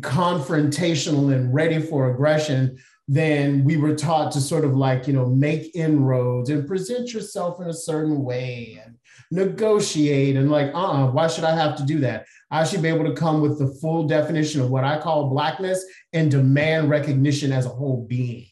confrontational 0.00 1.32
and 1.34 1.52
ready 1.54 1.80
for 1.80 2.12
aggression 2.12 2.76
than 3.10 3.64
we 3.64 3.76
were 3.76 3.96
taught 3.96 4.30
to 4.30 4.40
sort 4.40 4.64
of 4.64 4.76
like, 4.76 5.08
you 5.08 5.12
know, 5.12 5.26
make 5.26 5.74
inroads 5.74 6.48
and 6.48 6.68
present 6.68 7.12
yourself 7.12 7.60
in 7.60 7.66
a 7.66 7.74
certain 7.74 8.22
way 8.22 8.80
and 8.84 8.94
negotiate 9.32 10.36
and 10.36 10.48
like, 10.48 10.72
uh 10.74 10.92
uh 10.92 11.10
why 11.10 11.26
should 11.26 11.42
I 11.42 11.56
have 11.56 11.76
to 11.78 11.84
do 11.84 11.98
that? 12.00 12.26
I 12.52 12.62
should 12.64 12.82
be 12.82 12.88
able 12.88 13.04
to 13.06 13.20
come 13.20 13.40
with 13.40 13.58
the 13.58 13.66
full 13.80 14.06
definition 14.06 14.60
of 14.60 14.70
what 14.70 14.84
I 14.84 14.96
call 15.00 15.28
Blackness 15.28 15.84
and 16.12 16.30
demand 16.30 16.88
recognition 16.88 17.50
as 17.50 17.66
a 17.66 17.70
whole 17.70 18.06
being. 18.08 18.46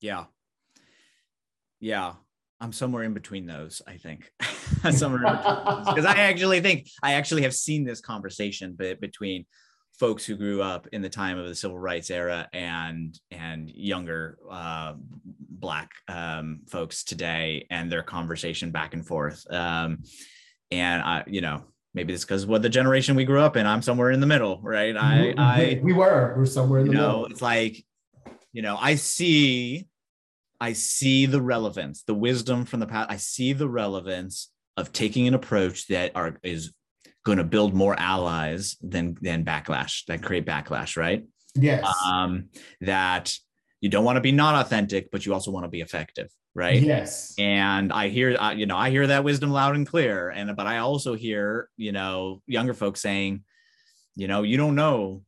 yeah, 0.00 0.26
yeah. 1.80 2.12
I'm 2.60 2.72
somewhere 2.72 3.02
in 3.02 3.12
between 3.12 3.46
those. 3.46 3.82
I 3.88 3.96
think 3.96 4.30
somewhere 4.92 5.22
because 5.22 6.04
I 6.04 6.18
actually 6.30 6.60
think 6.60 6.88
I 7.02 7.14
actually 7.14 7.42
have 7.42 7.54
seen 7.54 7.82
this 7.82 8.00
conversation 8.00 8.74
be- 8.74 8.94
between 8.94 9.46
folks 9.98 10.24
who 10.24 10.36
grew 10.36 10.62
up 10.62 10.88
in 10.92 11.02
the 11.02 11.08
time 11.08 11.38
of 11.38 11.46
the 11.46 11.54
civil 11.54 11.78
rights 11.78 12.10
era 12.10 12.48
and 12.52 13.18
and 13.30 13.70
younger 13.70 14.38
uh, 14.50 14.94
black 15.38 15.92
um, 16.08 16.60
folks 16.68 17.04
today 17.04 17.66
and 17.70 17.90
their 17.90 18.02
conversation 18.02 18.70
back 18.70 18.94
and 18.94 19.06
forth. 19.06 19.44
Um, 19.50 20.02
and 20.72 21.02
i 21.02 21.22
you 21.26 21.40
know 21.40 21.62
maybe 21.94 22.12
it's 22.12 22.24
because 22.24 22.46
what 22.46 22.62
the 22.62 22.68
generation 22.68 23.14
we 23.14 23.24
grew 23.24 23.40
up 23.40 23.56
in 23.56 23.66
i'm 23.66 23.82
somewhere 23.82 24.10
in 24.10 24.20
the 24.20 24.26
middle 24.26 24.60
right? 24.62 24.96
I 24.96 25.34
i 25.36 25.80
we 25.82 25.92
were, 25.92 26.34
we're 26.36 26.46
somewhere 26.46 26.80
in 26.80 26.88
the 26.88 26.94
know 26.94 27.08
middle. 27.08 27.26
it's 27.26 27.42
like 27.42 27.84
you 28.52 28.62
know 28.62 28.76
i 28.80 28.94
see 28.94 29.86
i 30.60 30.72
see 30.72 31.26
the 31.26 31.42
relevance 31.42 32.02
the 32.04 32.14
wisdom 32.14 32.64
from 32.64 32.80
the 32.80 32.86
past. 32.86 33.10
I 33.10 33.16
see 33.18 33.52
the 33.52 33.68
relevance 33.68 34.50
of 34.76 34.92
taking 34.92 35.28
an 35.28 35.34
approach 35.34 35.86
that 35.88 36.12
are 36.14 36.38
is 36.42 36.72
going 37.24 37.38
to 37.38 37.44
build 37.44 37.74
more 37.74 37.98
allies 37.98 38.76
than 38.80 39.16
than 39.20 39.44
backlash 39.44 40.04
that 40.06 40.22
create 40.22 40.46
backlash 40.46 40.96
right? 40.96 41.24
Yes. 41.54 41.84
um 42.06 42.48
that 42.80 43.34
you 43.80 43.90
don't 43.90 44.04
want 44.04 44.16
to 44.16 44.20
be 44.20 44.32
not 44.32 44.54
authentic 44.64 45.10
but 45.10 45.26
you 45.26 45.34
also 45.34 45.50
want 45.50 45.64
to 45.64 45.68
be 45.68 45.80
effective 45.80 46.28
right? 46.54 46.80
Yes. 46.80 47.34
and 47.38 47.92
i 47.92 48.08
hear 48.08 48.36
uh, 48.38 48.52
you 48.52 48.66
know 48.66 48.76
i 48.76 48.90
hear 48.90 49.06
that 49.06 49.24
wisdom 49.24 49.50
loud 49.50 49.74
and 49.74 49.86
clear 49.86 50.30
and 50.30 50.54
but 50.56 50.66
i 50.66 50.78
also 50.78 51.14
hear 51.14 51.68
you 51.76 51.92
know 51.92 52.42
younger 52.46 52.74
folks 52.74 53.00
saying 53.02 53.44
you 54.16 54.28
know 54.28 54.42
you 54.42 54.56
don't 54.56 54.74
know. 54.74 55.22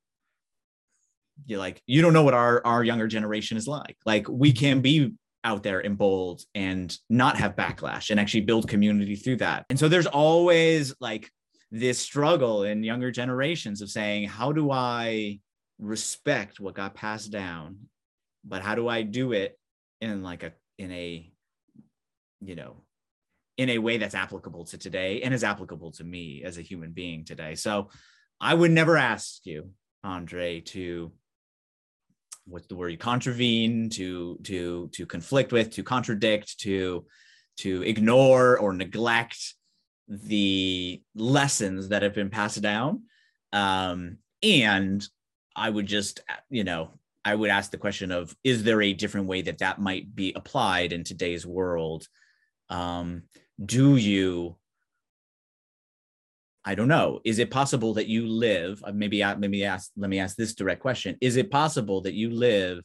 You 1.46 1.58
like 1.58 1.82
you 1.86 2.00
don't 2.00 2.12
know 2.12 2.22
what 2.22 2.34
our 2.34 2.64
our 2.64 2.84
younger 2.84 3.08
generation 3.08 3.56
is 3.56 3.66
like. 3.66 3.96
Like 4.06 4.28
we 4.28 4.52
can 4.52 4.80
be 4.80 5.14
out 5.42 5.62
there 5.62 5.80
and 5.80 5.98
bold 5.98 6.42
and 6.54 6.96
not 7.10 7.36
have 7.36 7.56
backlash 7.56 8.10
and 8.10 8.20
actually 8.20 8.42
build 8.42 8.68
community 8.68 9.16
through 9.16 9.36
that. 9.36 9.66
And 9.68 9.78
so 9.78 9.88
there's 9.88 10.06
always 10.06 10.94
like 11.00 11.30
this 11.74 11.98
struggle 11.98 12.62
in 12.62 12.84
younger 12.84 13.10
generations 13.10 13.82
of 13.82 13.90
saying 13.90 14.28
how 14.28 14.52
do 14.52 14.70
i 14.70 15.40
respect 15.80 16.60
what 16.60 16.76
got 16.76 16.94
passed 16.94 17.32
down? 17.32 17.76
But 18.44 18.62
how 18.62 18.76
do 18.76 18.86
i 18.86 19.02
do 19.02 19.32
it 19.32 19.58
in 20.00 20.22
like 20.22 20.44
a 20.44 20.52
in 20.78 20.92
a 20.92 21.32
you 22.40 22.54
know 22.54 22.76
in 23.56 23.70
a 23.70 23.78
way 23.78 23.98
that's 23.98 24.14
applicable 24.14 24.64
to 24.66 24.78
today 24.78 25.22
and 25.22 25.34
is 25.34 25.42
applicable 25.42 25.90
to 25.92 26.04
me 26.04 26.44
as 26.44 26.58
a 26.58 26.62
human 26.62 26.92
being 26.92 27.24
today? 27.24 27.56
So 27.56 27.90
i 28.40 28.54
would 28.54 28.70
never 28.70 28.96
ask 28.96 29.44
you 29.44 29.70
andre 30.04 30.60
to 30.60 31.10
what's 32.46 32.68
the 32.68 32.76
word 32.76 32.90
you 32.90 32.98
contravene 32.98 33.90
to 33.90 34.38
to 34.44 34.88
to 34.92 35.06
conflict 35.06 35.50
with 35.50 35.70
to 35.72 35.82
contradict 35.82 36.60
to 36.60 37.04
to 37.56 37.82
ignore 37.82 38.58
or 38.58 38.72
neglect 38.72 39.54
the 40.08 41.02
lessons 41.14 41.88
that 41.88 42.02
have 42.02 42.14
been 42.14 42.30
passed 42.30 42.60
down 42.60 43.02
um 43.52 44.18
and 44.42 45.06
i 45.56 45.68
would 45.68 45.86
just 45.86 46.20
you 46.50 46.64
know 46.64 46.90
i 47.24 47.34
would 47.34 47.50
ask 47.50 47.70
the 47.70 47.78
question 47.78 48.10
of 48.10 48.36
is 48.44 48.64
there 48.64 48.82
a 48.82 48.92
different 48.92 49.26
way 49.26 49.40
that 49.42 49.58
that 49.58 49.80
might 49.80 50.14
be 50.14 50.32
applied 50.36 50.92
in 50.92 51.04
today's 51.04 51.46
world 51.46 52.06
um 52.68 53.22
do 53.64 53.96
you 53.96 54.56
I 56.64 56.74
don't 56.74 56.88
know. 56.88 57.20
Is 57.24 57.38
it 57.38 57.50
possible 57.50 57.94
that 57.94 58.06
you 58.06 58.26
live? 58.26 58.82
uh, 58.84 58.92
Maybe 58.92 59.22
maybe 59.36 59.64
ask. 59.64 59.90
Let 59.96 60.08
me 60.08 60.18
ask 60.18 60.36
this 60.36 60.54
direct 60.54 60.80
question: 60.80 61.16
Is 61.20 61.36
it 61.36 61.50
possible 61.50 62.00
that 62.02 62.14
you 62.14 62.30
live 62.30 62.82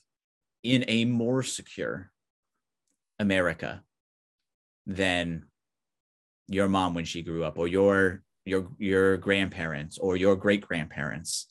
in 0.64 0.84
a 0.88 1.06
more 1.06 1.44
secure 1.44 2.12
America 3.20 3.82
than 4.86 5.46
your 6.50 6.68
mom 6.68 6.94
when 6.94 7.06
she 7.06 7.22
grew 7.22 7.44
up, 7.44 7.58
or 7.58 7.68
your 7.68 8.24
your 8.46 8.68
your 8.78 9.18
grandparents, 9.18 9.98
or 9.98 10.18
your 10.18 10.36
great 10.36 10.62
grandparents, 10.62 11.48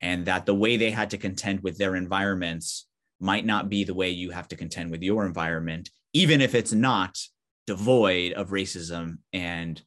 and 0.00 0.26
that 0.26 0.46
the 0.46 0.54
way 0.54 0.76
they 0.76 0.90
had 0.90 1.10
to 1.10 1.18
contend 1.18 1.62
with 1.62 1.78
their 1.78 1.94
environments 1.94 2.86
might 3.20 3.44
not 3.44 3.68
be 3.68 3.84
the 3.84 3.94
way 3.94 4.10
you 4.10 4.30
have 4.30 4.48
to 4.48 4.56
contend 4.56 4.90
with 4.90 5.02
your 5.02 5.26
environment, 5.26 5.90
even 6.12 6.40
if 6.40 6.54
it's 6.54 6.72
not 6.72 7.18
devoid 7.66 8.32
of 8.32 8.50
racism 8.50 9.18
and 9.32 9.82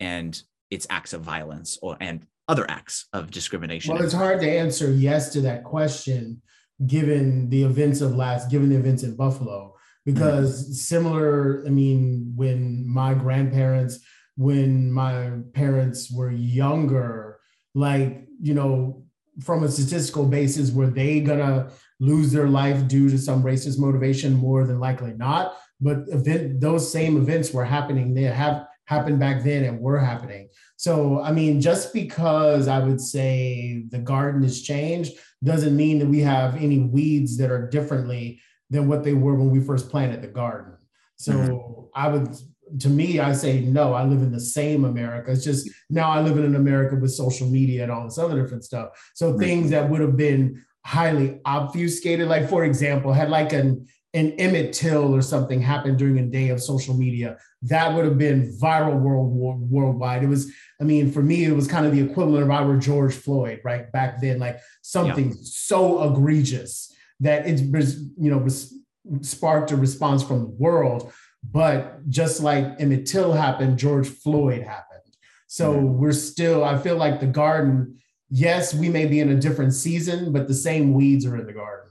and 0.00 0.42
its 0.70 0.86
acts 0.90 1.12
of 1.12 1.22
violence 1.22 1.78
or 1.80 1.96
and 2.00 2.26
other 2.46 2.66
acts 2.70 3.06
of 3.12 3.30
discrimination. 3.30 3.94
Well, 3.94 4.02
it's 4.02 4.12
hard 4.12 4.40
to 4.40 4.50
answer 4.50 4.90
yes 4.90 5.32
to 5.32 5.40
that 5.42 5.64
question 5.64 6.42
given 6.86 7.48
the 7.50 7.62
events 7.64 8.00
of 8.00 8.14
last 8.14 8.50
given 8.50 8.68
the 8.68 8.76
events 8.76 9.02
in 9.02 9.16
Buffalo 9.16 9.74
because 10.08 10.62
mm-hmm. 10.62 10.72
similar 10.72 11.62
I 11.66 11.70
mean 11.70 12.32
when 12.34 12.88
my 12.88 13.12
grandparents 13.12 14.00
when 14.36 14.90
my 14.90 15.32
parents 15.52 16.10
were 16.10 16.30
younger 16.30 17.38
like 17.74 18.24
you 18.40 18.54
know 18.54 19.04
from 19.42 19.64
a 19.64 19.68
statistical 19.68 20.24
basis 20.24 20.72
were 20.72 20.86
they 20.86 21.20
gonna 21.20 21.70
lose 22.00 22.32
their 22.32 22.48
life 22.48 22.88
due 22.88 23.10
to 23.10 23.18
some 23.18 23.42
racist 23.42 23.78
motivation 23.78 24.32
more 24.32 24.64
than 24.64 24.80
likely 24.80 25.12
not 25.12 25.56
but 25.80 25.98
event 26.08 26.58
those 26.60 26.90
same 26.90 27.16
events 27.18 27.52
were 27.52 27.64
happening 27.64 28.14
they 28.14 28.22
have 28.22 28.66
happened 28.86 29.18
back 29.20 29.44
then 29.44 29.64
and 29.64 29.78
were 29.78 29.98
happening 29.98 30.48
so 30.76 31.20
i 31.20 31.30
mean 31.30 31.60
just 31.60 31.92
because 31.92 32.66
i 32.68 32.78
would 32.78 33.00
say 33.00 33.84
the 33.90 33.98
garden 33.98 34.42
has 34.42 34.62
changed 34.62 35.12
doesn't 35.44 35.76
mean 35.76 35.98
that 35.98 36.08
we 36.08 36.20
have 36.20 36.56
any 36.56 36.78
weeds 36.78 37.36
that 37.36 37.50
are 37.50 37.68
differently 37.68 38.40
than 38.70 38.88
what 38.88 39.04
they 39.04 39.14
were 39.14 39.34
when 39.34 39.50
we 39.50 39.60
first 39.60 39.90
planted 39.90 40.22
the 40.22 40.28
garden 40.28 40.74
so 41.16 41.32
mm-hmm. 41.32 41.80
i 41.94 42.08
would 42.08 42.34
to 42.80 42.88
me, 42.88 43.18
I 43.18 43.32
say 43.32 43.60
no. 43.60 43.94
I 43.94 44.04
live 44.04 44.22
in 44.22 44.32
the 44.32 44.40
same 44.40 44.84
America. 44.84 45.32
It's 45.32 45.44
just 45.44 45.70
now 45.90 46.10
I 46.10 46.20
live 46.20 46.36
in 46.36 46.44
an 46.44 46.56
America 46.56 46.96
with 46.96 47.12
social 47.12 47.48
media 47.48 47.82
and 47.82 47.92
all 47.92 48.04
this 48.04 48.18
other 48.18 48.40
different 48.40 48.64
stuff. 48.64 48.90
So 49.14 49.38
things 49.38 49.70
that 49.70 49.88
would 49.88 50.00
have 50.00 50.16
been 50.16 50.64
highly 50.84 51.40
obfuscated, 51.44 52.28
like 52.28 52.48
for 52.48 52.64
example, 52.64 53.12
had 53.12 53.30
like 53.30 53.52
an 53.52 53.86
an 54.14 54.32
Emmett 54.32 54.72
Till 54.72 55.14
or 55.14 55.20
something 55.20 55.60
happened 55.60 55.98
during 55.98 56.18
a 56.18 56.26
day 56.26 56.48
of 56.48 56.62
social 56.62 56.94
media, 56.94 57.36
that 57.62 57.94
would 57.94 58.06
have 58.06 58.16
been 58.16 58.56
viral 58.60 58.98
world 58.98 59.30
worldwide. 59.70 60.22
It 60.22 60.28
was, 60.28 60.50
I 60.80 60.84
mean, 60.84 61.12
for 61.12 61.22
me, 61.22 61.44
it 61.44 61.52
was 61.52 61.68
kind 61.68 61.84
of 61.84 61.92
the 61.92 62.00
equivalent 62.00 62.42
of 62.42 62.50
I 62.50 62.62
were 62.62 62.78
George 62.78 63.14
Floyd, 63.14 63.60
right 63.64 63.90
back 63.92 64.20
then, 64.20 64.38
like 64.38 64.58
something 64.82 65.28
yeah. 65.28 65.36
so 65.42 66.10
egregious 66.10 66.94
that 67.20 67.46
it 67.46 67.70
was, 67.72 68.00
you 68.16 68.30
know, 68.30 68.38
was 68.38 68.74
sparked 69.20 69.70
a 69.70 69.76
response 69.76 70.22
from 70.22 70.40
the 70.40 70.46
world. 70.46 71.12
But 71.50 72.08
just 72.08 72.42
like 72.42 72.80
Emmett 72.80 73.06
Till 73.06 73.32
happened, 73.32 73.78
George 73.78 74.08
Floyd 74.08 74.62
happened. 74.62 75.02
So 75.46 75.74
mm-hmm. 75.74 75.98
we're 75.98 76.12
still, 76.12 76.64
I 76.64 76.78
feel 76.78 76.96
like 76.96 77.20
the 77.20 77.26
garden, 77.26 77.98
yes, 78.28 78.74
we 78.74 78.88
may 78.88 79.06
be 79.06 79.20
in 79.20 79.30
a 79.30 79.36
different 79.36 79.72
season, 79.72 80.32
but 80.32 80.48
the 80.48 80.54
same 80.54 80.94
weeds 80.94 81.24
are 81.24 81.36
in 81.36 81.46
the 81.46 81.52
garden. 81.52 81.90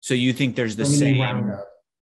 So 0.00 0.14
you 0.14 0.32
think 0.32 0.56
there's 0.56 0.76
the 0.76 0.86
same 0.86 1.20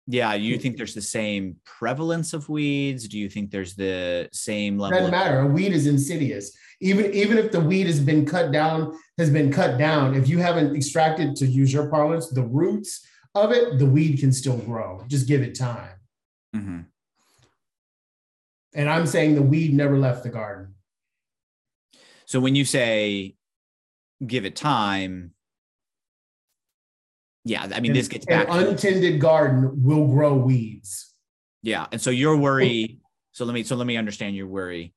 yeah, 0.08 0.34
you 0.36 0.58
think 0.60 0.78
there's 0.78 0.94
the 0.94 1.02
same 1.02 1.56
prevalence 1.66 2.34
of 2.34 2.48
weeds? 2.48 3.08
Do 3.08 3.18
you 3.18 3.28
think 3.30 3.50
there's 3.50 3.76
the 3.76 4.30
same 4.32 4.78
level? 4.78 5.00
Doesn't 5.00 5.12
matter. 5.12 5.40
A 5.40 5.48
weed 5.48 5.74
is 5.74 5.88
insidious. 5.88 6.56
Even 6.80 7.12
even 7.14 7.38
if 7.38 7.52
the 7.52 7.60
weed 7.60 7.88
has 7.88 8.00
been 8.00 8.26
cut 8.26 8.52
down, 8.52 8.98
has 9.18 9.30
been 9.30 9.52
cut 9.52 9.80
down. 9.80 10.14
If 10.14 10.28
you 10.28 10.38
haven't 10.38 10.76
extracted, 10.76 11.36
to 11.38 11.48
use 11.48 11.74
your 11.74 11.90
parlance, 11.90 12.30
the 12.30 12.44
roots 12.44 13.06
of 13.34 13.52
it, 13.52 13.80
the 13.80 13.86
weed 13.86 14.20
can 14.20 14.32
still 14.32 14.58
grow. 14.58 15.04
Just 15.08 15.28
give 15.28 15.42
it 15.42 15.56
time. 15.56 15.96
Mm-hmm. 16.56 16.80
And 18.76 18.90
I'm 18.90 19.08
saying 19.08 19.36
the 19.36 19.42
weed 19.42 19.74
never 19.74 19.98
left 19.98 20.24
the 20.24 20.30
garden. 20.30 20.76
So 22.26 22.40
when 22.40 22.56
you 22.56 22.66
say 22.66 23.36
give 24.26 24.46
it 24.46 24.56
time, 24.56 25.35
yeah, 27.46 27.62
I 27.64 27.80
mean 27.80 27.92
and, 27.92 27.96
this 27.96 28.08
gets 28.08 28.26
back. 28.26 28.48
An 28.50 28.68
untended 28.68 29.22
garden 29.22 29.84
will 29.84 30.08
grow 30.08 30.34
weeds. 30.34 31.14
Yeah, 31.62 31.86
and 31.92 32.02
so 32.02 32.10
your 32.10 32.36
worry. 32.36 33.00
So 33.32 33.46
let 33.46 33.54
me 33.54 33.64
so 33.64 33.76
let 33.76 33.86
me 33.86 33.98
understand 33.98 34.36
your 34.36 34.48
worry. 34.48 34.94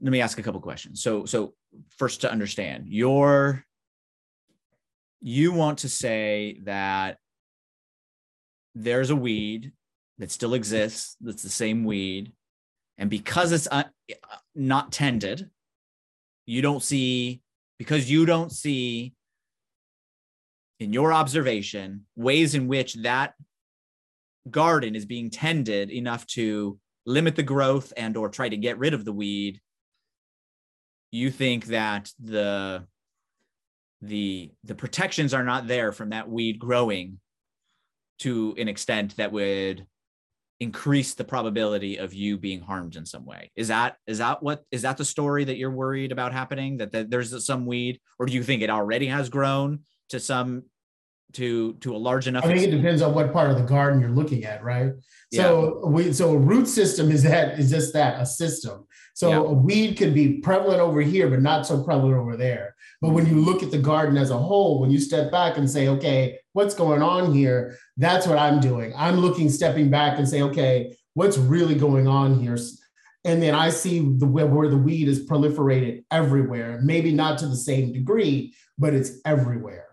Let 0.00 0.12
me 0.12 0.20
ask 0.20 0.38
a 0.38 0.42
couple 0.42 0.60
questions. 0.60 1.02
So 1.02 1.24
so 1.24 1.54
first 1.96 2.20
to 2.20 2.30
understand 2.30 2.88
your 2.88 3.64
you 5.20 5.52
want 5.52 5.78
to 5.78 5.88
say 5.88 6.60
that 6.64 7.16
there's 8.74 9.08
a 9.08 9.16
weed 9.16 9.72
that 10.18 10.30
still 10.30 10.52
exists 10.52 11.16
that's 11.20 11.42
the 11.42 11.48
same 11.48 11.84
weed 11.84 12.32
and 12.98 13.08
because 13.08 13.50
it's 13.50 13.66
uh, 13.70 13.84
not 14.54 14.92
tended 14.92 15.48
you 16.46 16.60
don't 16.60 16.82
see 16.82 17.40
because 17.78 18.10
you 18.10 18.26
don't 18.26 18.52
see 18.52 19.14
in 20.80 20.92
your 20.92 21.12
observation 21.12 22.04
ways 22.16 22.54
in 22.54 22.66
which 22.66 22.94
that 22.94 23.34
garden 24.50 24.94
is 24.94 25.06
being 25.06 25.30
tended 25.30 25.90
enough 25.90 26.26
to 26.26 26.78
limit 27.06 27.36
the 27.36 27.42
growth 27.42 27.92
and 27.96 28.16
or 28.16 28.28
try 28.28 28.48
to 28.48 28.56
get 28.56 28.78
rid 28.78 28.94
of 28.94 29.04
the 29.04 29.12
weed 29.12 29.60
you 31.10 31.30
think 31.30 31.66
that 31.66 32.10
the 32.18 32.84
the 34.02 34.50
the 34.64 34.74
protections 34.74 35.32
are 35.32 35.44
not 35.44 35.66
there 35.66 35.92
from 35.92 36.10
that 36.10 36.28
weed 36.28 36.58
growing 36.58 37.18
to 38.18 38.54
an 38.58 38.68
extent 38.68 39.16
that 39.16 39.32
would 39.32 39.86
increase 40.60 41.14
the 41.14 41.24
probability 41.24 41.96
of 41.96 42.14
you 42.14 42.38
being 42.38 42.60
harmed 42.60 42.96
in 42.96 43.04
some 43.04 43.24
way? 43.24 43.50
Is 43.56 43.68
that 43.68 43.96
is 44.06 44.18
that 44.18 44.42
what 44.42 44.64
is 44.70 44.82
that 44.82 44.96
the 44.96 45.04
story 45.04 45.44
that 45.44 45.56
you're 45.56 45.70
worried 45.70 46.12
about 46.12 46.32
happening 46.32 46.78
that, 46.78 46.92
that 46.92 47.10
there's 47.10 47.44
some 47.44 47.66
weed 47.66 48.00
or 48.18 48.26
do 48.26 48.32
you 48.32 48.42
think 48.42 48.62
it 48.62 48.70
already 48.70 49.06
has 49.06 49.28
grown 49.28 49.80
to 50.10 50.20
some 50.20 50.64
to 51.32 51.74
to 51.74 51.94
a 51.94 51.98
large 51.98 52.28
enough 52.28 52.44
i 52.44 52.46
think 52.46 52.58
extent? 52.58 52.74
it 52.74 52.76
depends 52.76 53.02
on 53.02 53.12
what 53.12 53.32
part 53.32 53.50
of 53.50 53.56
the 53.56 53.64
garden 53.64 54.00
you're 54.00 54.10
looking 54.10 54.44
at 54.44 54.62
right? 54.62 54.92
So 55.32 55.80
yeah. 55.82 55.90
we 55.90 56.12
so 56.12 56.32
a 56.32 56.38
root 56.38 56.66
system 56.66 57.10
is 57.10 57.22
that 57.24 57.58
is 57.58 57.70
just 57.70 57.92
that 57.94 58.20
a 58.20 58.26
system. 58.26 58.86
So 59.14 59.30
yeah. 59.30 59.36
a 59.38 59.52
weed 59.52 59.96
could 59.96 60.12
be 60.12 60.38
prevalent 60.38 60.80
over 60.80 61.00
here 61.00 61.28
but 61.28 61.40
not 61.40 61.66
so 61.66 61.82
prevalent 61.82 62.16
over 62.16 62.36
there. 62.36 62.74
But 63.00 63.10
when 63.10 63.26
you 63.26 63.40
look 63.40 63.62
at 63.62 63.70
the 63.70 63.78
garden 63.78 64.16
as 64.16 64.30
a 64.30 64.38
whole 64.38 64.80
when 64.80 64.90
you 64.90 64.98
step 64.98 65.30
back 65.30 65.56
and 65.56 65.68
say 65.68 65.88
okay 65.88 66.38
what's 66.52 66.74
going 66.74 67.02
on 67.02 67.32
here? 67.32 67.76
That's 67.96 68.26
what 68.26 68.38
i'm 68.38 68.60
doing. 68.60 68.92
I'm 68.96 69.16
looking 69.16 69.50
stepping 69.50 69.90
back 69.90 70.18
and 70.18 70.28
say 70.28 70.42
okay 70.42 70.96
what's 71.14 71.38
really 71.38 71.74
going 71.74 72.06
on 72.06 72.38
here? 72.38 72.58
And 73.24 73.42
then 73.42 73.54
i 73.54 73.70
see 73.70 74.00
the 74.00 74.26
where 74.26 74.68
the 74.68 74.76
weed 74.76 75.08
is 75.08 75.26
proliferated 75.26 76.04
everywhere. 76.10 76.80
Maybe 76.82 77.12
not 77.12 77.38
to 77.38 77.46
the 77.46 77.56
same 77.56 77.92
degree 77.92 78.54
but 78.78 78.94
it's 78.94 79.20
everywhere 79.24 79.83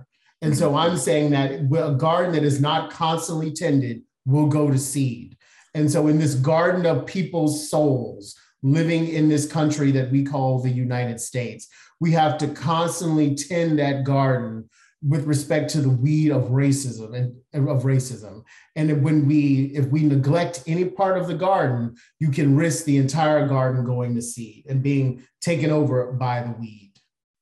and 0.42 0.58
so 0.58 0.76
I'm 0.76 0.98
saying 0.98 1.32
that 1.32 1.52
a 1.52 1.96
garden 1.96 2.34
that 2.34 2.44
is 2.44 2.60
not 2.60 2.92
constantly 2.92 3.52
tended 3.52 4.02
will 4.26 4.48
go 4.48 4.72
to 4.72 4.78
seed. 4.78 5.38
And 5.74 5.90
so 5.90 6.08
in 6.08 6.20
this 6.20 6.36
garden 6.36 6.86
of 6.86 7.06
people's 7.06 7.70
souls 7.70 8.36
living 8.64 9.08
in 9.08 9.30
this 9.30 9.50
country 9.50 9.92
that 9.92 10.12
we 10.12 10.24
call 10.24 10.60
the 10.60 10.70
United 10.70 11.20
States, 11.20 11.68
we 12.00 12.12
have 12.12 12.38
to 12.40 12.48
constantly 12.48 13.36
tend 13.36 13.80
that 13.80 14.04
garden 14.04 14.68
with 15.04 15.26
respect 15.26 15.70
to 15.72 15.82
the 15.82 15.90
weed 15.90 16.32
of 16.32 16.50
racism 16.50 17.16
and 17.54 17.68
of 17.70 17.84
racism. 17.84 18.44
And 18.76 19.04
when 19.04 19.28
we, 19.28 19.72
if 19.74 19.88
we 19.88 20.04
neglect 20.04 20.64
any 20.68 20.86
part 20.86 21.18
of 21.18 21.28
the 21.28 21.34
garden, 21.34 21.96
you 22.20 22.30
can 22.30 22.56
risk 22.56 22.86
the 22.86 22.98
entire 22.98 23.48
garden 23.48 23.84
going 23.84 24.14
to 24.16 24.22
seed 24.22 24.66
and 24.70 24.84
being 24.84 25.24
taken 25.40 25.72
over 25.72 26.12
by 26.12 26.44
the 26.44 26.52
weed. 26.52 26.94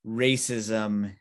Racism 0.08 1.12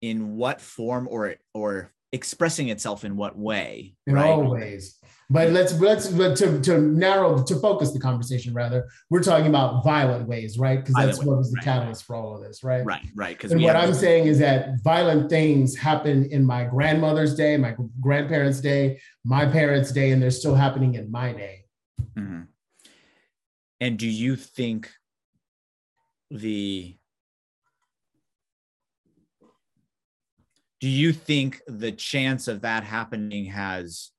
in 0.00 0.36
what 0.36 0.60
form 0.60 1.08
or 1.10 1.36
or 1.54 1.92
expressing 2.12 2.68
itself 2.68 3.04
in 3.04 3.16
what 3.16 3.36
way 3.36 3.94
in 4.06 4.14
right? 4.14 4.30
all 4.30 4.50
ways. 4.50 4.98
But 5.28 5.50
let's 5.50 5.78
let's 5.80 6.06
but 6.06 6.36
to, 6.36 6.60
to 6.62 6.78
narrow 6.78 7.42
to 7.42 7.56
focus 7.56 7.92
the 7.92 7.98
conversation 7.98 8.54
rather 8.54 8.86
we're 9.10 9.24
talking 9.24 9.48
about 9.48 9.82
violent 9.82 10.28
ways 10.28 10.56
right? 10.56 10.78
Because 10.78 10.94
that's 10.94 11.24
what 11.24 11.36
was 11.36 11.50
the 11.50 11.56
right, 11.56 11.64
catalyst 11.64 12.04
for 12.04 12.14
all 12.14 12.36
of 12.36 12.42
this 12.42 12.62
right? 12.62 12.84
Right 12.84 13.04
right 13.16 13.36
because 13.36 13.52
what 13.60 13.74
i'm 13.74 13.92
saying 13.92 14.28
is 14.28 14.38
that 14.38 14.80
violent 14.84 15.28
things 15.28 15.76
happen 15.76 16.26
in 16.26 16.44
my 16.44 16.64
grandmother's 16.64 17.34
day 17.34 17.56
my 17.56 17.74
grandparents 18.00 18.60
day 18.60 19.00
my 19.24 19.44
parents 19.44 19.90
day 19.90 20.12
and 20.12 20.22
they're 20.22 20.30
still 20.30 20.54
happening 20.54 20.94
in 20.94 21.10
my 21.10 21.32
day. 21.32 21.64
Mm-hmm. 22.16 22.42
and 23.80 23.98
do 23.98 24.06
you 24.06 24.36
think 24.36 24.90
the 26.30 26.96
do 30.80 30.88
you 30.88 31.12
think 31.12 31.60
the 31.66 31.92
chance 31.92 32.48
of 32.48 32.62
that 32.62 32.84
happening 32.84 33.46
has 33.46 34.10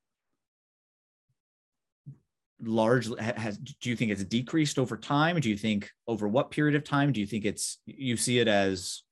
largely 2.59 3.21
has 3.21 3.57
do 3.57 3.89
you 3.89 3.95
think 3.95 4.11
it's 4.11 4.23
decreased 4.23 4.79
over 4.79 4.97
time? 4.97 5.39
Do 5.39 5.49
you 5.49 5.57
think 5.57 5.91
over 6.07 6.27
what 6.27 6.51
period 6.51 6.75
of 6.75 6.83
time? 6.83 7.11
Do 7.11 7.19
you 7.19 7.27
think 7.27 7.45
it's 7.45 7.77
you 7.85 8.17
see 8.17 8.39
it 8.39 8.47
as 8.47 9.03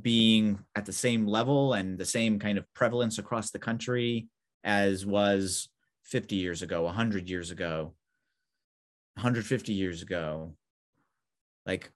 being 0.00 0.60
at 0.76 0.86
the 0.86 0.92
same 0.92 1.26
level 1.26 1.72
and 1.72 1.98
the 1.98 2.04
same 2.04 2.38
kind 2.38 2.58
of 2.58 2.72
prevalence 2.74 3.18
across 3.18 3.50
the 3.50 3.58
country 3.58 4.28
as 4.62 5.04
was 5.04 5.68
50 6.04 6.36
years 6.36 6.62
ago 6.62 6.82
100 6.82 7.28
years 7.28 7.50
ago 7.50 7.94
150 9.14 9.72
years 9.72 10.02
ago? 10.02 10.54
Like 11.66 11.90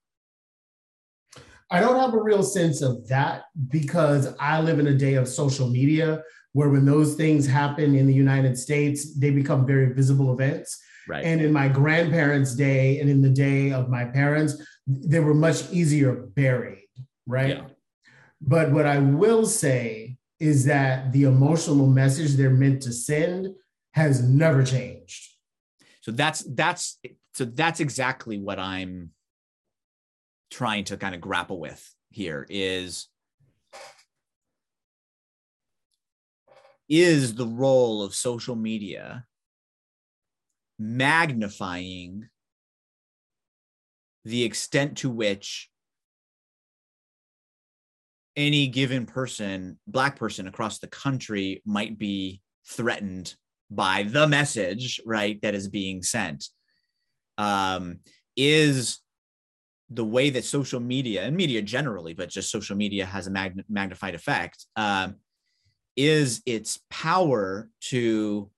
I 1.74 1.80
don't 1.80 1.98
have 1.98 2.14
a 2.14 2.22
real 2.22 2.42
sense 2.42 2.82
of 2.82 3.08
that 3.08 3.44
because 3.68 4.34
I 4.38 4.60
live 4.60 4.78
in 4.78 4.86
a 4.86 4.94
day 4.94 5.14
of 5.14 5.26
social 5.28 5.68
media 5.68 6.22
where 6.52 6.68
when 6.68 6.84
those 6.84 7.16
things 7.16 7.48
happen 7.48 7.96
in 7.96 8.06
the 8.06 8.14
United 8.14 8.56
States, 8.56 9.18
they 9.18 9.30
become 9.30 9.66
very 9.66 9.92
visible 9.92 10.32
events. 10.32 10.80
Right. 11.08 11.24
And 11.24 11.40
in 11.40 11.52
my 11.52 11.68
grandparents' 11.68 12.54
day 12.54 13.00
and 13.00 13.10
in 13.10 13.20
the 13.20 13.28
day 13.28 13.72
of 13.72 13.88
my 13.88 14.04
parents, 14.04 14.54
they 14.86 15.18
were 15.18 15.34
much 15.34 15.68
easier 15.72 16.12
buried, 16.14 16.88
right? 17.26 17.56
Yeah. 17.56 17.64
But 18.40 18.70
what 18.70 18.86
I 18.86 19.00
will 19.00 19.44
say 19.44 20.16
is 20.38 20.66
that 20.66 21.12
the 21.12 21.24
emotional 21.24 21.88
message 21.88 22.34
they're 22.34 22.50
meant 22.50 22.82
to 22.82 22.92
send 22.92 23.48
has 23.94 24.22
never 24.22 24.62
changed. 24.62 25.28
So 26.02 26.12
that's 26.12 26.44
that's 26.46 27.00
so 27.34 27.44
that's 27.46 27.80
exactly 27.80 28.38
what 28.38 28.60
I'm 28.60 29.10
trying 30.54 30.84
to 30.84 30.96
kind 30.96 31.16
of 31.16 31.20
grapple 31.20 31.58
with 31.58 31.92
here 32.10 32.46
is 32.48 33.08
is 36.88 37.34
the 37.34 37.46
role 37.46 38.02
of 38.02 38.14
social 38.14 38.54
media 38.54 39.24
magnifying 40.78 42.28
the 44.24 44.44
extent 44.44 44.98
to 44.98 45.10
which 45.10 45.70
any 48.36 48.68
given 48.68 49.06
person, 49.06 49.76
black 49.88 50.16
person 50.16 50.46
across 50.46 50.78
the 50.78 50.86
country 50.86 51.62
might 51.66 51.98
be 51.98 52.40
threatened 52.64 53.34
by 53.70 54.04
the 54.04 54.28
message, 54.28 55.00
right, 55.04 55.40
that 55.42 55.56
is 55.56 55.66
being 55.66 56.00
sent. 56.00 56.46
Um, 57.38 57.98
is 58.36 59.00
the 59.90 60.04
way 60.04 60.30
that 60.30 60.44
social 60.44 60.80
media 60.80 61.22
and 61.22 61.36
media 61.36 61.62
generally, 61.62 62.14
but 62.14 62.28
just 62.28 62.50
social 62.50 62.76
media 62.76 63.04
has 63.04 63.26
a 63.26 63.30
mag- 63.30 63.64
magnified 63.68 64.14
effect, 64.14 64.66
um, 64.76 65.16
is 65.96 66.42
its 66.46 66.80
power 66.90 67.68
to 67.80 68.50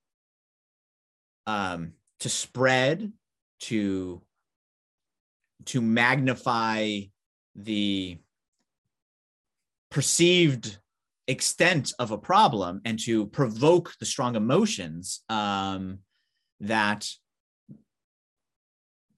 um, 1.47 1.93
to 2.21 2.29
spread, 2.29 3.13
to 3.61 4.23
to 5.67 5.81
magnify 5.81 7.01
the 7.55 8.19
perceived 9.91 10.79
extent 11.27 11.93
of 11.99 12.11
a 12.13 12.19
problem 12.19 12.81
and 12.85 12.99
to 13.01 13.27
provoke 13.27 13.95
the 13.99 14.07
strong 14.07 14.37
emotions 14.37 15.23
um, 15.29 15.99
that 16.61 17.09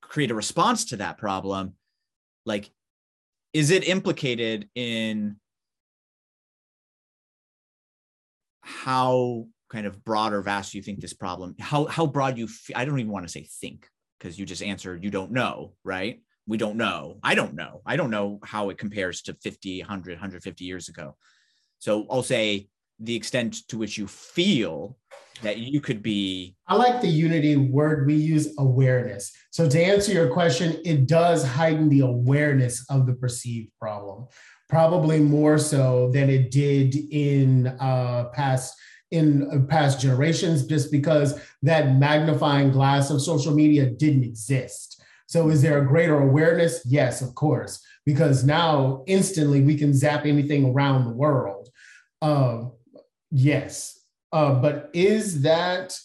create 0.01 0.31
a 0.31 0.35
response 0.35 0.87
to 0.87 0.97
that 0.97 1.19
problem 1.19 1.75
like 2.49 2.71
is 3.53 3.71
it 3.71 3.89
implicated 3.89 4.69
in 4.75 5.37
how 8.63 9.47
kind 9.71 9.87
of 9.87 10.03
broad 10.05 10.33
or 10.33 10.43
vast 10.43 10.75
you 10.75 10.83
think 10.83 11.01
this 11.01 11.15
problem 11.15 11.55
how 11.61 11.87
how 11.87 12.07
broad 12.07 12.37
you 12.39 12.47
f- 12.47 12.71
i 12.75 12.85
don't 12.85 12.99
even 12.99 13.13
want 13.13 13.25
to 13.27 13.33
say 13.33 13.47
think 13.61 13.87
because 14.19 14.39
you 14.39 14.45
just 14.45 14.63
answered 14.63 15.05
you 15.05 15.11
don't 15.11 15.31
know 15.31 15.75
right? 15.85 16.21
We 16.49 16.57
don't 16.57 16.77
know. 16.77 17.19
I 17.23 17.35
don't 17.35 17.53
know. 17.53 17.83
I 17.85 17.97
don't 17.97 18.11
know 18.11 18.41
how 18.43 18.71
it 18.71 18.79
compares 18.79 19.21
to 19.23 19.35
50 19.35 19.81
100 19.81 20.13
150 20.13 20.65
years 20.65 20.89
ago. 20.89 21.15
So 21.79 22.07
i'll 22.11 22.23
say 22.23 22.69
the 22.99 23.15
extent 23.15 23.69
to 23.69 23.79
which 23.79 23.97
you 23.99 24.07
feel 24.07 24.97
that 25.43 25.59
you 25.59 25.81
could 25.81 26.03
be 26.03 26.57
i 26.67 26.75
like 26.75 27.01
the 27.01 27.09
unity 27.09 27.57
word 27.57 28.07
we 28.07 28.15
use 28.15 28.55
awareness 28.59 29.33
so 29.51 29.69
to 29.69 29.81
answer 29.81 30.13
your 30.13 30.29
question 30.29 30.81
it 30.85 31.07
does 31.07 31.45
heighten 31.45 31.89
the 31.89 32.01
awareness 32.01 32.85
of 32.91 33.07
the 33.07 33.15
perceived 33.15 33.71
problem 33.79 34.27
probably 34.69 35.19
more 35.19 35.59
so 35.59 36.11
than 36.13 36.29
it 36.29 36.51
did 36.51 36.95
in 37.11 37.69
uh, 37.81 38.25
past 38.35 38.75
in 39.11 39.67
past 39.69 40.01
generations 40.01 40.67
just 40.67 40.93
because 40.93 41.41
that 41.63 41.97
magnifying 41.97 42.71
glass 42.71 43.11
of 43.11 43.23
social 43.23 43.55
media 43.55 43.87
didn't 43.87 44.25
exist. 44.25 45.03
So, 45.27 45.49
is 45.49 45.63
there 45.63 45.83
a 45.83 45.87
greater 45.87 46.19
awareness? 46.19 46.83
Yes, 46.85 47.23
of 47.23 47.35
course, 47.35 47.83
because 48.05 48.45
now 48.45 49.05
instantly 49.07 49.63
we 49.63 49.77
can 49.77 49.95
zap 49.95 50.27
anything 50.27 50.67
around 50.67 51.05
the 51.05 51.15
world. 51.15 51.69
Uh, 52.21 52.65
yes. 53.31 53.99
Uh, 54.33 54.55
but 54.55 54.91
is 54.93 55.43
that 55.43 55.99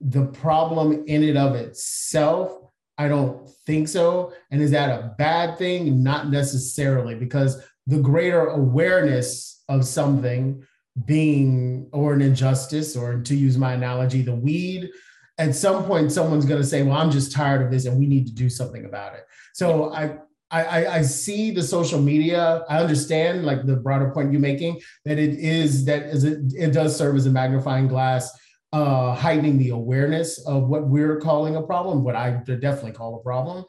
the 0.00 0.26
problem 0.26 1.04
in 1.06 1.22
and 1.22 1.38
of 1.38 1.54
itself? 1.54 2.58
I 2.98 3.08
don't 3.08 3.48
think 3.66 3.88
so. 3.88 4.32
And 4.50 4.60
is 4.60 4.72
that 4.72 4.90
a 4.90 5.14
bad 5.18 5.58
thing? 5.58 6.02
Not 6.02 6.28
necessarily, 6.28 7.14
because 7.14 7.62
the 7.86 7.98
greater 7.98 8.46
awareness 8.46 9.62
of 9.68 9.84
something 9.84 10.62
being 11.06 11.88
or 11.92 12.12
an 12.12 12.20
injustice 12.22 12.96
or 12.96 13.20
to 13.20 13.34
use 13.34 13.56
my 13.56 13.72
analogy 13.72 14.20
the 14.20 14.34
weed 14.34 14.90
at 15.38 15.54
some 15.54 15.84
point 15.84 16.12
someone's 16.12 16.44
going 16.44 16.60
to 16.60 16.66
say 16.66 16.82
well 16.82 16.98
i'm 16.98 17.10
just 17.10 17.32
tired 17.32 17.62
of 17.62 17.70
this 17.70 17.86
and 17.86 17.98
we 17.98 18.06
need 18.06 18.26
to 18.26 18.34
do 18.34 18.50
something 18.50 18.84
about 18.84 19.14
it 19.14 19.24
so 19.54 19.90
i 19.94 20.14
I, 20.52 20.86
I 20.98 21.02
see 21.02 21.50
the 21.50 21.62
social 21.62 22.00
media. 22.00 22.64
I 22.68 22.78
understand 22.78 23.44
like 23.44 23.64
the 23.64 23.76
broader 23.76 24.10
point 24.10 24.32
you're 24.32 24.40
making 24.40 24.80
that 25.06 25.18
it 25.18 25.38
is 25.38 25.84
that 25.86 26.02
is 26.02 26.24
it, 26.24 26.52
it 26.54 26.72
does 26.72 26.96
serve 26.96 27.16
as 27.16 27.26
a 27.26 27.30
magnifying 27.30 27.88
glass, 27.88 28.30
uh, 28.72 29.14
heightening 29.14 29.56
the 29.58 29.70
awareness 29.70 30.38
of 30.46 30.68
what 30.68 30.86
we're 30.86 31.18
calling 31.18 31.56
a 31.56 31.62
problem, 31.62 32.04
what 32.04 32.16
I 32.16 32.30
definitely 32.44 32.92
call 32.92 33.16
a 33.16 33.22
problem. 33.22 33.64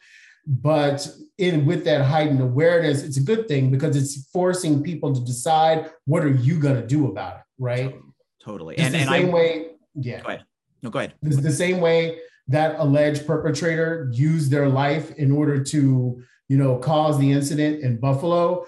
But 0.45 1.07
in 1.37 1.65
with 1.65 1.85
that 1.85 2.01
heightened 2.01 2.41
awareness, 2.41 3.01
it's 3.01 3.17
a 3.17 3.23
good 3.23 3.47
thing 3.47 3.71
because 3.71 3.95
it's 3.95 4.27
forcing 4.33 4.83
people 4.83 5.15
to 5.15 5.21
decide 5.21 5.89
what 6.05 6.23
are 6.23 6.31
you 6.31 6.59
going 6.59 6.75
to 6.75 6.85
do 6.85 7.07
about 7.07 7.37
it, 7.37 7.43
right? 7.59 7.95
Totally. 8.41 8.75
It's 8.75 8.83
and 8.83 8.93
the 8.93 8.99
and 8.99 9.09
same 9.09 9.29
I, 9.29 9.33
way, 9.33 9.67
yeah. 9.95 10.19
Go 10.21 10.27
ahead. 10.27 10.43
No, 10.81 10.89
go 10.89 10.99
ahead. 10.99 11.13
It's 11.21 11.37
the 11.37 11.51
same 11.51 11.79
way 11.79 12.19
that 12.49 12.75
alleged 12.77 13.25
perpetrator 13.25 14.09
used 14.11 14.51
their 14.51 14.67
life 14.67 15.11
in 15.11 15.31
order 15.31 15.63
to, 15.63 16.21
you 16.53 16.59
know, 16.61 16.77
cause 16.77 17.15
the 17.17 17.31
incident 17.39 17.81
in 17.85 17.99
Buffalo. 18.07 18.65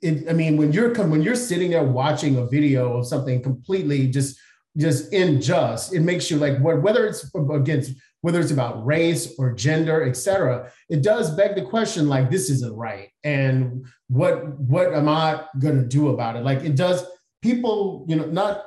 It, 0.00 0.28
I 0.30 0.32
mean, 0.40 0.56
when 0.56 0.70
you're 0.72 0.92
when 1.12 1.22
you're 1.22 1.42
sitting 1.50 1.70
there 1.72 1.88
watching 2.02 2.36
a 2.36 2.46
video 2.56 2.82
of 2.96 3.06
something 3.12 3.42
completely 3.42 4.00
just 4.16 4.38
just 4.84 5.12
unjust, 5.12 5.94
it 5.96 6.02
makes 6.10 6.30
you 6.30 6.36
like 6.44 6.56
whether 6.86 7.02
it's 7.10 7.22
against 7.60 7.90
whether 8.26 8.40
it's 8.40 8.50
about 8.50 8.84
race 8.84 9.34
or 9.38 9.52
gender, 9.52 9.98
et 10.10 10.16
cetera, 10.16 10.70
it 10.88 11.00
does 11.02 11.30
beg 11.36 11.54
the 11.54 11.62
question 11.62 12.08
like, 12.08 12.28
this 12.28 12.50
isn't 12.50 12.74
right. 12.74 13.08
And 13.22 13.86
what, 14.08 14.58
what 14.58 14.92
am 14.92 15.08
I 15.08 15.44
going 15.60 15.80
to 15.80 15.86
do 15.86 16.08
about 16.08 16.34
it? 16.34 16.42
Like 16.42 16.62
it 16.64 16.74
does 16.74 17.06
people, 17.40 18.04
you 18.08 18.16
know, 18.16 18.26
not, 18.26 18.64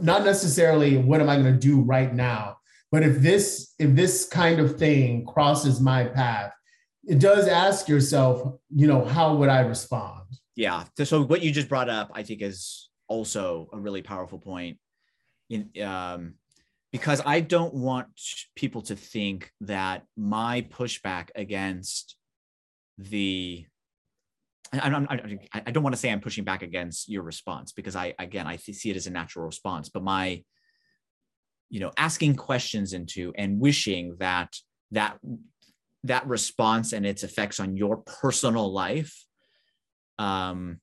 not 0.00 0.24
necessarily 0.24 0.96
what 0.96 1.20
am 1.20 1.28
I 1.28 1.36
going 1.36 1.52
to 1.52 1.58
do 1.58 1.82
right 1.82 2.14
now, 2.14 2.56
but 2.90 3.02
if 3.02 3.18
this, 3.18 3.74
if 3.78 3.94
this 3.94 4.26
kind 4.26 4.58
of 4.58 4.78
thing 4.78 5.26
crosses 5.26 5.78
my 5.78 6.04
path, 6.04 6.52
it 7.06 7.18
does 7.20 7.46
ask 7.46 7.88
yourself, 7.88 8.58
you 8.74 8.86
know, 8.86 9.04
how 9.04 9.34
would 9.36 9.48
I 9.48 9.60
respond? 9.60 10.24
Yeah. 10.56 10.84
So 11.04 11.22
what 11.22 11.42
you 11.42 11.52
just 11.52 11.68
brought 11.68 11.88
up, 11.88 12.10
I 12.14 12.22
think 12.22 12.42
is 12.42 12.90
also 13.08 13.68
a 13.72 13.78
really 13.78 14.02
powerful 14.02 14.38
point. 14.38 14.78
In, 15.48 15.70
um, 15.82 16.34
because 16.90 17.20
I 17.24 17.40
don't 17.40 17.74
want 17.74 18.06
people 18.56 18.82
to 18.82 18.96
think 18.96 19.52
that 19.60 20.04
my 20.16 20.62
pushback 20.62 21.28
against 21.36 22.16
the 22.98 23.66
I, 24.72 24.88
I, 24.88 25.62
I 25.66 25.70
don't 25.70 25.84
want 25.84 25.94
to 25.94 26.00
say 26.00 26.10
I'm 26.10 26.20
pushing 26.20 26.42
back 26.42 26.62
against 26.62 27.08
your 27.08 27.22
response 27.22 27.72
because 27.72 27.94
I 27.94 28.14
again 28.18 28.46
I 28.46 28.56
see 28.56 28.90
it 28.90 28.96
as 28.96 29.06
a 29.06 29.10
natural 29.10 29.44
response, 29.44 29.88
but 29.88 30.02
my 30.02 30.42
you 31.68 31.80
know 31.80 31.92
asking 31.96 32.36
questions 32.36 32.92
into 32.92 33.32
and 33.36 33.60
wishing 33.60 34.16
that 34.18 34.56
that 34.92 35.18
that 36.06 36.26
response 36.26 36.92
and 36.92 37.06
its 37.06 37.22
effects 37.22 37.60
on 37.60 37.76
your 37.76 37.98
personal 37.98 38.72
life 38.72 39.24
um 40.18 40.80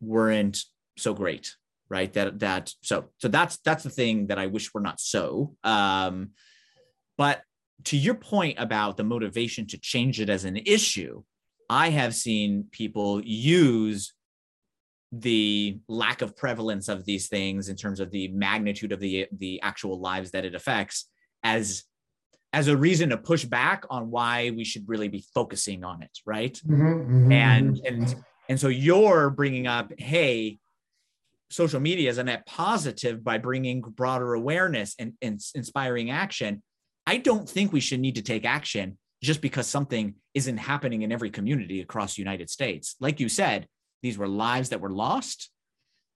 weren't 0.00 0.62
so 0.98 1.14
great 1.14 1.54
right? 1.88 2.12
That 2.14 2.40
that 2.40 2.72
so 2.82 3.10
so 3.18 3.28
that's 3.28 3.58
that's 3.58 3.84
the 3.84 3.90
thing 3.90 4.26
that 4.28 4.38
i 4.38 4.46
wish 4.46 4.72
were 4.74 4.80
not 4.80 5.00
so. 5.00 5.54
Um 5.62 6.30
but 7.16 7.42
to 7.84 7.96
your 7.96 8.14
point 8.14 8.58
about 8.58 8.96
the 8.96 9.04
motivation 9.04 9.66
to 9.68 9.78
change 9.78 10.20
it 10.20 10.28
as 10.28 10.44
an 10.44 10.56
issue 10.56 11.22
i 11.68 11.90
have 11.90 12.14
seen 12.14 12.64
people 12.70 13.20
use 13.22 14.14
the 15.12 15.78
lack 15.88 16.22
of 16.22 16.36
prevalence 16.36 16.88
of 16.88 17.04
these 17.04 17.28
things 17.28 17.68
in 17.68 17.76
terms 17.76 18.00
of 18.00 18.10
the 18.10 18.28
magnitude 18.28 18.92
of 18.92 19.00
the 19.00 19.26
the 19.32 19.60
actual 19.62 20.00
lives 20.00 20.30
that 20.30 20.44
it 20.44 20.54
affects 20.54 21.08
as 21.42 21.84
as 22.56 22.68
a 22.68 22.76
reason 22.76 23.10
to 23.10 23.18
push 23.18 23.44
back 23.44 23.84
on 23.90 24.10
why 24.10 24.50
we 24.50 24.64
should 24.64 24.88
really 24.88 25.08
be 25.08 25.22
focusing 25.34 25.84
on 25.84 26.02
it 26.02 26.14
right 26.24 26.54
mm-hmm, 26.66 26.82
mm-hmm, 26.82 27.32
and 27.32 27.76
mm-hmm. 27.76 27.86
and 27.86 28.24
and 28.48 28.60
so 28.60 28.68
you're 28.68 29.30
bringing 29.30 29.66
up 29.66 29.92
hey 29.98 30.58
social 31.50 31.80
media 31.80 32.10
is 32.10 32.18
a 32.18 32.24
net 32.24 32.44
positive 32.46 33.22
by 33.22 33.38
bringing 33.38 33.80
broader 33.80 34.34
awareness 34.34 34.94
and, 34.98 35.12
and 35.22 35.40
inspiring 35.54 36.10
action, 36.10 36.62
I 37.06 37.18
don't 37.18 37.48
think 37.48 37.72
we 37.72 37.80
should 37.80 38.00
need 38.00 38.16
to 38.16 38.22
take 38.22 38.44
action 38.44 38.98
just 39.22 39.40
because 39.40 39.66
something 39.66 40.14
isn't 40.34 40.56
happening 40.56 41.02
in 41.02 41.12
every 41.12 41.30
community 41.30 41.80
across 41.80 42.16
the 42.16 42.22
United 42.22 42.50
States. 42.50 42.96
Like 43.00 43.20
you 43.20 43.28
said, 43.28 43.68
these 44.02 44.18
were 44.18 44.28
lives 44.28 44.70
that 44.70 44.80
were 44.80 44.90
lost. 44.90 45.50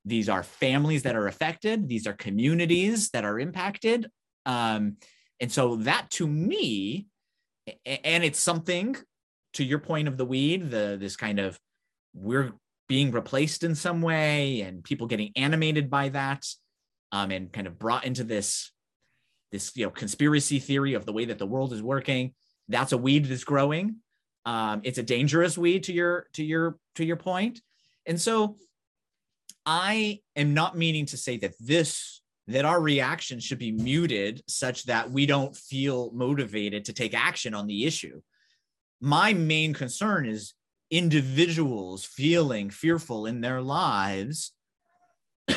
these 0.05 0.29
are 0.29 0.43
families 0.43 1.03
that 1.03 1.15
are 1.15 1.27
affected 1.27 1.77
these 1.87 2.07
are 2.07 2.15
communities 2.15 3.11
that 3.11 3.25
are 3.25 3.39
impacted 3.39 4.09
um, 4.47 4.97
and 5.41 5.51
so 5.51 5.77
that 5.77 6.11
to 6.11 6.27
me 6.27 7.07
and 7.87 8.25
it's 8.25 8.39
something 8.39 8.97
to 9.55 9.65
your 9.65 9.79
point 9.79 10.09
of 10.09 10.17
the 10.17 10.25
weed 10.25 10.71
the 10.71 10.97
this 11.01 11.17
kind 11.17 11.39
of 11.39 11.59
we're 12.15 12.53
being 12.89 13.13
replaced 13.13 13.63
in 13.63 13.75
some 13.75 14.03
way 14.03 14.63
and 14.63 14.83
people 14.83 15.07
getting 15.07 15.31
animated 15.37 15.89
by 15.89 16.09
that 16.09 16.45
um, 17.13 17.31
and 17.31 17.53
kind 17.53 17.67
of 17.67 17.79
brought 17.79 18.05
into 18.05 18.25
this 18.25 18.73
this 19.53 19.77
you 19.77 19.85
know 19.85 19.91
conspiracy 19.91 20.59
theory 20.59 20.95
of 20.95 21.07
the 21.07 21.13
way 21.13 21.25
that 21.25 21.39
the 21.39 21.47
world 21.47 21.73
is 21.73 21.83
working 21.83 22.33
that's 22.71 22.93
a 22.93 22.99
weed 22.99 23.27
that's 23.27 23.45
growing. 23.45 23.97
Um, 24.47 24.81
it's 24.85 24.99
a 24.99 25.03
dangerous 25.03 25.59
weed 25.59 25.85
to 25.85 25.93
your 25.93 26.27
to 26.35 26.45
your 26.45 26.79
to 26.95 27.05
your 27.05 27.17
point. 27.17 27.61
And 28.07 28.19
so 28.19 28.57
i 29.67 30.19
am 30.37 30.55
not 30.55 30.75
meaning 30.75 31.05
to 31.05 31.19
say 31.19 31.37
that 31.37 31.53
this 31.61 32.20
that 32.53 32.65
our 32.65 32.81
reaction 32.81 33.41
should 33.41 33.59
be 33.59 33.73
muted 33.73 34.43
such 34.47 34.85
that 34.85 35.11
we 35.11 35.27
don't 35.27 35.57
feel 35.57 36.11
motivated 36.13 36.85
to 36.87 36.93
take 36.93 37.15
action 37.15 37.55
on 37.55 37.67
the 37.67 37.85
issue. 37.85 38.21
My 39.01 39.33
main 39.33 39.73
concern 39.73 40.27
is 40.27 40.55
individuals 40.91 42.05
feeling 42.05 42.71
fearful 42.71 43.27
in 43.27 43.41
their 43.41 43.63
lives 43.63 44.53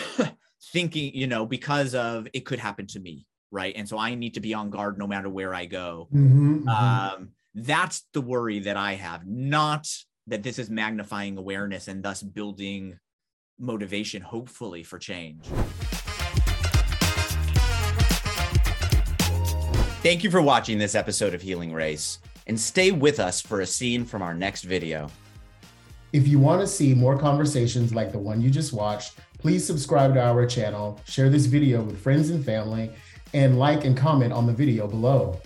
thinking 0.71 1.11
you 1.15 1.25
know 1.25 1.45
because 1.45 1.95
of 1.95 2.27
it 2.33 2.45
could 2.45 2.59
happen 2.59 2.85
to 2.85 2.99
me 2.99 3.25
right? 3.53 3.75
And 3.77 3.87
so 3.87 3.97
i 3.99 4.15
need 4.15 4.33
to 4.33 4.39
be 4.39 4.53
on 4.53 4.71
guard 4.71 4.97
no 4.97 5.07
matter 5.07 5.29
where 5.29 5.53
i 5.53 5.65
go. 5.65 6.09
Mm-hmm, 6.13 6.67
mm-hmm. 6.67 6.69
um, 6.69 7.29
that's 7.53 8.03
the 8.13 8.21
worry 8.21 8.59
that 8.61 8.77
i 8.77 8.95
have 8.95 9.27
not 9.27 9.87
that 10.25 10.41
this 10.41 10.57
is 10.57 10.69
magnifying 10.69 11.37
awareness 11.37 11.87
and 11.87 12.01
thus 12.01 12.23
building 12.23 12.97
motivation 13.59 14.23
hopefully 14.23 14.81
for 14.81 14.97
change 14.97 15.47
thank 20.03 20.23
you 20.23 20.29
for 20.29 20.41
watching 20.41 20.77
this 20.77 20.93
episode 20.93 21.33
of 21.33 21.41
healing 21.41 21.73
race 21.73 22.19
and 22.45 22.59
stay 22.59 22.91
with 22.91 23.19
us 23.19 23.41
for 23.41 23.61
a 23.61 23.65
scene 23.65 24.05
from 24.05 24.21
our 24.21 24.33
next 24.33 24.63
video 24.63 25.09
if 26.13 26.27
you 26.27 26.37
want 26.37 26.61
to 26.61 26.67
see 26.67 26.93
more 26.93 27.17
conversations 27.17 27.93
like 27.93 28.11
the 28.11 28.19
one 28.19 28.39
you 28.39 28.51
just 28.51 28.71
watched, 28.71 29.15
please 29.39 29.65
subscribe 29.65 30.13
to 30.13 30.21
our 30.21 30.45
channel, 30.45 31.01
share 31.05 31.27
this 31.27 31.47
video 31.47 31.81
with 31.81 31.99
friends 31.99 32.29
and 32.29 32.45
family, 32.45 32.91
and 33.33 33.57
like 33.57 33.83
and 33.83 33.97
comment 33.97 34.31
on 34.31 34.45
the 34.45 34.53
video 34.53 34.87
below. 34.87 35.39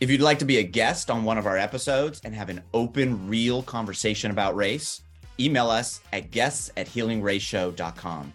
If 0.00 0.10
you'd 0.10 0.22
like 0.22 0.38
to 0.38 0.46
be 0.46 0.56
a 0.58 0.62
guest 0.62 1.10
on 1.10 1.24
one 1.24 1.36
of 1.36 1.46
our 1.46 1.58
episodes 1.58 2.22
and 2.24 2.34
have 2.34 2.48
an 2.48 2.62
open, 2.72 3.28
real 3.28 3.62
conversation 3.62 4.30
about 4.30 4.56
race, 4.56 5.02
email 5.38 5.68
us 5.68 6.00
at 6.10 6.30
guests 6.30 6.72
at 6.78 6.86
healingraceshow.com. 6.88 8.32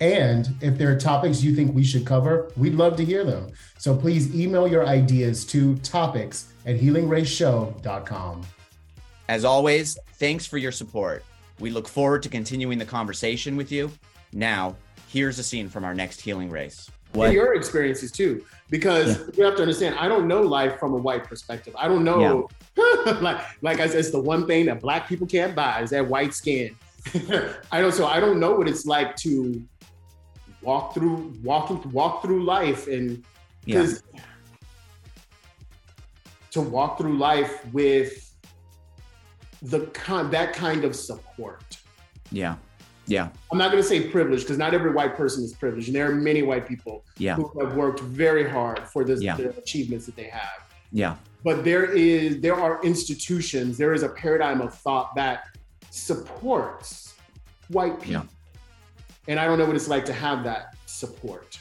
And 0.00 0.48
if 0.60 0.76
there 0.76 0.90
are 0.90 0.98
topics 0.98 1.42
you 1.42 1.54
think 1.54 1.74
we 1.74 1.84
should 1.84 2.04
cover, 2.04 2.50
we'd 2.56 2.74
love 2.74 2.96
to 2.96 3.04
hear 3.04 3.24
them. 3.24 3.52
So 3.78 3.96
please 3.96 4.34
email 4.34 4.66
your 4.66 4.86
ideas 4.86 5.44
to 5.46 5.76
topics 5.78 6.52
at 6.66 6.78
healingraceshow.com. 6.80 8.42
As 9.28 9.44
always, 9.44 9.98
thanks 10.14 10.46
for 10.46 10.58
your 10.58 10.72
support. 10.72 11.24
We 11.60 11.70
look 11.70 11.88
forward 11.88 12.22
to 12.24 12.28
continuing 12.28 12.78
the 12.78 12.84
conversation 12.84 13.56
with 13.56 13.70
you. 13.70 13.90
Now, 14.32 14.76
here's 15.08 15.38
a 15.38 15.44
scene 15.44 15.68
from 15.68 15.84
our 15.84 15.94
next 15.94 16.20
healing 16.20 16.50
race. 16.50 16.90
What? 17.14 17.32
your 17.32 17.54
experiences 17.54 18.10
too, 18.10 18.44
because 18.70 19.18
yeah. 19.18 19.24
you 19.36 19.44
have 19.44 19.54
to 19.56 19.62
understand, 19.62 19.94
I 20.00 20.08
don't 20.08 20.26
know 20.26 20.42
life 20.42 20.80
from 20.80 20.94
a 20.94 20.96
white 20.96 21.22
perspective. 21.22 21.74
I 21.78 21.86
don't 21.86 22.02
know, 22.02 22.48
yeah. 22.76 23.12
like, 23.20 23.40
like 23.62 23.78
I 23.78 23.86
said, 23.86 24.00
it's 24.00 24.10
the 24.10 24.20
one 24.20 24.48
thing 24.48 24.66
that 24.66 24.80
black 24.80 25.08
people 25.08 25.26
can't 25.26 25.54
buy 25.54 25.80
is 25.80 25.90
that 25.90 26.08
white 26.08 26.34
skin. 26.34 26.76
I 27.70 27.80
don't, 27.80 27.92
so 27.92 28.06
I 28.06 28.18
don't 28.18 28.40
know 28.40 28.56
what 28.56 28.68
it's 28.68 28.84
like 28.84 29.14
to 29.18 29.62
walk 30.64 30.94
through, 30.94 31.34
walking, 31.42 31.90
walk 31.92 32.22
through 32.22 32.44
life, 32.44 32.86
and 32.86 33.24
because 33.64 34.02
yeah. 34.12 34.20
to 36.52 36.60
walk 36.60 36.98
through 36.98 37.16
life 37.18 37.64
with 37.72 38.32
the 39.62 39.86
kind 39.88 40.30
that 40.32 40.52
kind 40.52 40.84
of 40.84 40.94
support. 40.94 41.78
Yeah. 42.30 42.56
Yeah. 43.06 43.28
I'm 43.52 43.58
not 43.58 43.70
going 43.70 43.82
to 43.82 43.88
say 43.88 44.08
privilege 44.08 44.40
because 44.40 44.58
not 44.58 44.72
every 44.72 44.90
white 44.92 45.14
person 45.14 45.44
is 45.44 45.52
privileged, 45.52 45.88
and 45.88 45.96
there 45.96 46.10
are 46.10 46.14
many 46.14 46.42
white 46.42 46.66
people 46.66 47.04
yeah. 47.18 47.36
who 47.36 47.52
have 47.60 47.74
worked 47.74 48.00
very 48.00 48.48
hard 48.48 48.80
for 48.88 49.04
the, 49.04 49.16
yeah. 49.16 49.36
the 49.36 49.56
achievements 49.58 50.06
that 50.06 50.16
they 50.16 50.24
have. 50.28 50.64
Yeah. 50.90 51.16
But 51.42 51.64
there 51.64 51.84
is 51.84 52.40
there 52.40 52.54
are 52.54 52.82
institutions, 52.82 53.76
there 53.76 53.92
is 53.92 54.02
a 54.02 54.08
paradigm 54.08 54.62
of 54.62 54.74
thought 54.74 55.14
that 55.16 55.44
supports 55.90 57.14
white 57.68 58.00
people. 58.00 58.26
And 59.26 59.40
I 59.40 59.46
don't 59.46 59.58
know 59.58 59.64
what 59.64 59.76
it's 59.76 59.88
like 59.88 60.04
to 60.06 60.12
have 60.12 60.44
that 60.44 60.74
support. 60.86 61.58